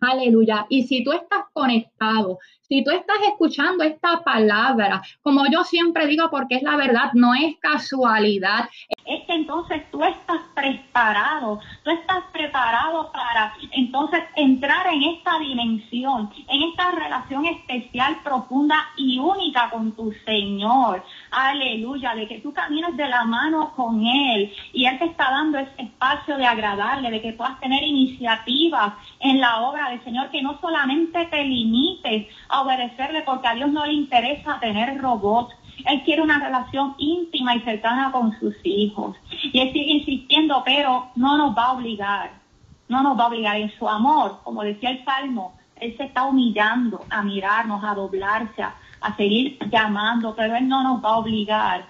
Aleluya. 0.00 0.66
Y 0.68 0.84
si 0.84 1.04
tú 1.04 1.12
estás 1.12 1.44
conectado, 1.52 2.38
si 2.70 2.84
tú 2.84 2.92
estás 2.92 3.16
escuchando 3.26 3.82
esta 3.82 4.22
palabra, 4.22 5.02
como 5.22 5.42
yo 5.50 5.64
siempre 5.64 6.06
digo, 6.06 6.30
porque 6.30 6.54
es 6.54 6.62
la 6.62 6.76
verdad, 6.76 7.10
no 7.14 7.34
es 7.34 7.56
casualidad. 7.58 8.70
Es 9.04 9.26
que 9.26 9.34
entonces 9.34 9.90
tú 9.90 10.04
estás 10.04 10.40
preparado, 10.54 11.58
tú 11.82 11.90
estás 11.90 12.22
preparado 12.32 13.10
para 13.10 13.54
entonces 13.72 14.22
entrar 14.36 14.86
en 14.86 15.02
esta 15.02 15.40
dimensión, 15.40 16.30
en 16.46 16.62
esta 16.62 16.92
relación 16.92 17.44
especial, 17.44 18.18
profunda 18.22 18.76
y 18.96 19.18
única 19.18 19.68
con 19.70 19.90
tu 19.96 20.12
Señor. 20.24 21.02
Aleluya, 21.32 22.14
de 22.14 22.28
que 22.28 22.38
tú 22.38 22.52
camines 22.52 22.96
de 22.96 23.08
la 23.08 23.24
mano 23.24 23.72
con 23.74 24.06
Él 24.06 24.54
y 24.72 24.86
Él 24.86 24.96
te 25.00 25.06
está 25.06 25.28
dando 25.32 25.58
ese 25.58 25.82
espacio 25.82 26.36
de 26.36 26.46
agradarle, 26.46 27.10
de 27.10 27.20
que 27.20 27.32
puedas 27.32 27.58
tener 27.58 27.82
iniciativas 27.82 28.94
en 29.18 29.40
la 29.40 29.62
obra 29.62 29.89
del 29.90 30.02
Señor, 30.04 30.30
que 30.30 30.42
no 30.42 30.58
solamente 30.60 31.26
te 31.26 31.44
limites 31.44 32.26
a 32.48 32.62
obedecerle 32.62 33.22
porque 33.22 33.48
a 33.48 33.54
Dios 33.54 33.70
no 33.70 33.84
le 33.86 33.92
interesa 33.92 34.58
tener 34.60 35.00
robots. 35.00 35.54
Él 35.86 36.02
quiere 36.04 36.22
una 36.22 36.38
relación 36.38 36.94
íntima 36.98 37.54
y 37.54 37.60
cercana 37.60 38.12
con 38.12 38.38
sus 38.38 38.54
hijos. 38.64 39.16
Y 39.52 39.58
Él 39.60 39.72
sigue 39.72 39.92
insistiendo, 39.92 40.62
pero 40.64 41.10
no 41.16 41.38
nos 41.38 41.56
va 41.56 41.66
a 41.66 41.72
obligar. 41.72 42.30
No 42.88 43.02
nos 43.02 43.18
va 43.18 43.24
a 43.24 43.28
obligar 43.28 43.56
en 43.56 43.70
su 43.78 43.88
amor. 43.88 44.40
Como 44.44 44.62
decía 44.62 44.90
el 44.90 45.04
Salmo, 45.04 45.54
Él 45.76 45.96
se 45.96 46.04
está 46.04 46.24
humillando 46.24 47.04
a 47.08 47.22
mirarnos, 47.22 47.82
a 47.84 47.94
doblarse, 47.94 48.62
a, 48.62 48.74
a 49.00 49.16
seguir 49.16 49.58
llamando, 49.70 50.34
pero 50.34 50.56
Él 50.56 50.68
no 50.68 50.82
nos 50.82 51.02
va 51.02 51.10
a 51.10 51.18
obligar. 51.18 51.86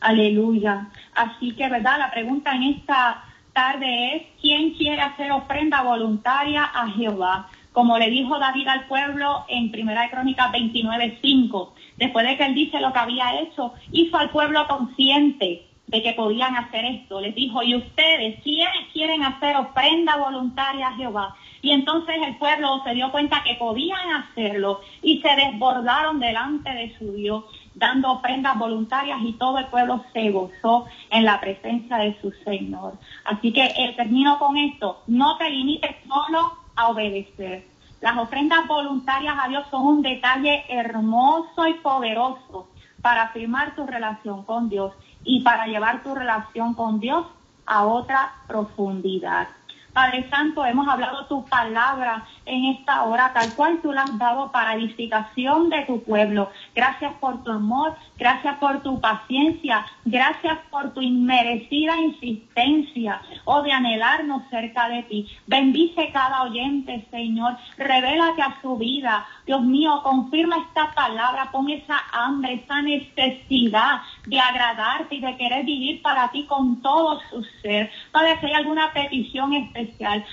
Aleluya. 0.00 0.88
Así 1.14 1.52
que, 1.52 1.68
¿verdad? 1.68 1.98
La 1.98 2.10
pregunta 2.10 2.52
en 2.52 2.62
esta 2.62 3.25
tarde 3.56 4.16
es, 4.16 4.22
¿quién 4.42 4.74
quiere 4.74 5.00
hacer 5.00 5.32
ofrenda 5.32 5.80
voluntaria 5.80 6.62
a 6.62 6.90
Jehová? 6.90 7.48
Como 7.72 7.98
le 7.98 8.10
dijo 8.10 8.38
David 8.38 8.68
al 8.68 8.86
pueblo 8.86 9.46
en 9.48 9.70
Primera 9.70 10.02
de 10.02 10.10
Crónicas 10.10 10.52
29.5, 10.52 11.70
después 11.96 12.26
de 12.26 12.36
que 12.36 12.44
él 12.44 12.54
dice 12.54 12.80
lo 12.80 12.92
que 12.92 12.98
había 12.98 13.40
hecho, 13.40 13.72
hizo 13.92 14.18
al 14.18 14.28
pueblo 14.28 14.66
consciente 14.68 15.66
de 15.86 16.02
que 16.02 16.12
podían 16.12 16.54
hacer 16.54 16.84
esto. 16.84 17.18
Les 17.18 17.34
dijo, 17.34 17.62
y 17.62 17.76
ustedes, 17.76 18.42
¿quiénes 18.42 18.92
quieren 18.92 19.22
hacer 19.22 19.56
ofrenda 19.56 20.16
voluntaria 20.16 20.88
a 20.88 20.96
Jehová? 20.96 21.34
Y 21.62 21.70
entonces 21.70 22.16
el 22.26 22.36
pueblo 22.36 22.82
se 22.84 22.92
dio 22.92 23.10
cuenta 23.10 23.42
que 23.42 23.54
podían 23.54 24.12
hacerlo 24.12 24.80
y 25.02 25.22
se 25.22 25.34
desbordaron 25.34 26.20
delante 26.20 26.70
de 26.70 26.94
su 26.98 27.12
Dios, 27.14 27.44
dando 27.76 28.10
ofrendas 28.10 28.58
voluntarias 28.58 29.20
y 29.22 29.34
todo 29.34 29.58
el 29.58 29.66
pueblo 29.66 30.04
se 30.12 30.30
gozó 30.30 30.86
en 31.10 31.24
la 31.24 31.38
presencia 31.40 31.98
de 31.98 32.18
su 32.20 32.32
Señor. 32.44 32.94
Así 33.24 33.52
que 33.52 33.64
eh, 33.64 33.94
termino 33.96 34.38
con 34.38 34.56
esto, 34.56 35.02
no 35.06 35.36
te 35.36 35.48
limites 35.50 35.94
solo 36.08 36.52
a 36.74 36.88
obedecer. 36.88 37.66
Las 38.00 38.16
ofrendas 38.16 38.66
voluntarias 38.66 39.36
a 39.40 39.48
Dios 39.48 39.66
son 39.70 39.86
un 39.86 40.02
detalle 40.02 40.64
hermoso 40.68 41.66
y 41.66 41.74
poderoso 41.74 42.68
para 43.02 43.24
afirmar 43.24 43.74
tu 43.74 43.86
relación 43.86 44.44
con 44.44 44.68
Dios 44.68 44.92
y 45.22 45.40
para 45.42 45.66
llevar 45.66 46.02
tu 46.02 46.14
relación 46.14 46.74
con 46.74 46.98
Dios 46.98 47.26
a 47.66 47.84
otra 47.84 48.32
profundidad. 48.46 49.48
Padre 49.96 50.28
Santo, 50.28 50.62
hemos 50.66 50.86
hablado 50.86 51.24
tu 51.24 51.42
palabra 51.46 52.26
en 52.44 52.66
esta 52.66 53.04
hora, 53.04 53.32
tal 53.32 53.54
cual 53.54 53.80
tú 53.80 53.92
la 53.92 54.02
has 54.02 54.18
dado 54.18 54.52
para 54.52 54.74
edificación 54.74 55.70
de 55.70 55.86
tu 55.86 56.02
pueblo. 56.02 56.50
Gracias 56.74 57.14
por 57.14 57.42
tu 57.42 57.50
amor, 57.50 57.96
gracias 58.18 58.58
por 58.58 58.82
tu 58.82 59.00
paciencia, 59.00 59.86
gracias 60.04 60.58
por 60.70 60.92
tu 60.92 61.00
inmerecida 61.00 61.96
insistencia, 61.96 63.22
oh, 63.46 63.62
de 63.62 63.72
anhelarnos 63.72 64.42
cerca 64.50 64.86
de 64.90 65.02
ti. 65.04 65.28
Bendice 65.46 66.10
cada 66.12 66.42
oyente, 66.42 67.06
Señor, 67.10 67.56
revélate 67.78 68.42
a 68.42 68.60
su 68.60 68.76
vida. 68.76 69.26
Dios 69.46 69.62
mío, 69.62 70.02
confirma 70.02 70.58
esta 70.58 70.92
palabra, 70.92 71.50
pon 71.50 71.70
esa 71.70 71.96
hambre, 72.12 72.62
esa 72.62 72.82
necesidad 72.82 74.02
de 74.26 74.40
agradarte 74.40 75.14
y 75.14 75.20
de 75.20 75.36
querer 75.38 75.64
vivir 75.64 76.02
para 76.02 76.30
ti 76.30 76.44
con 76.44 76.82
todo 76.82 77.18
su 77.30 77.42
ser. 77.62 77.90
Padre, 78.12 78.38
si 78.40 78.46
hay 78.46 78.52
alguna 78.52 78.92
petición 78.92 79.54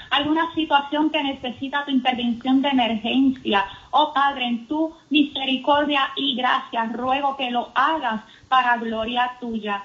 alguna 0.10 0.54
situación 0.54 1.10
que 1.10 1.24
necesita 1.24 1.86
tu 1.86 1.92
intervención 1.92 2.62
de 2.62 2.70
emergencia. 2.70 3.66
Oh 3.92 4.14
Padre, 4.14 4.46
en 4.46 4.68
tu 4.68 4.94
misericordia 5.10 6.10
y 6.16 6.36
gracia, 6.36 6.86
ruego 6.86 7.38
que 7.38 7.52
lo 7.52 7.72
hagas 7.76 8.22
para 8.48 8.78
gloria 8.78 9.32
tuya. 9.40 9.84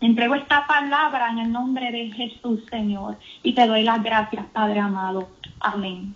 Entrego 0.00 0.34
esta 0.34 0.66
palabra 0.66 1.30
en 1.30 1.38
el 1.40 1.52
nombre 1.52 1.92
de 1.92 2.10
Jesús, 2.10 2.60
Señor, 2.70 3.18
y 3.42 3.52
te 3.52 3.66
doy 3.66 3.82
las 3.82 4.02
gracias, 4.02 4.46
Padre 4.46 4.80
amado. 4.80 5.28
Amén. 5.60 6.14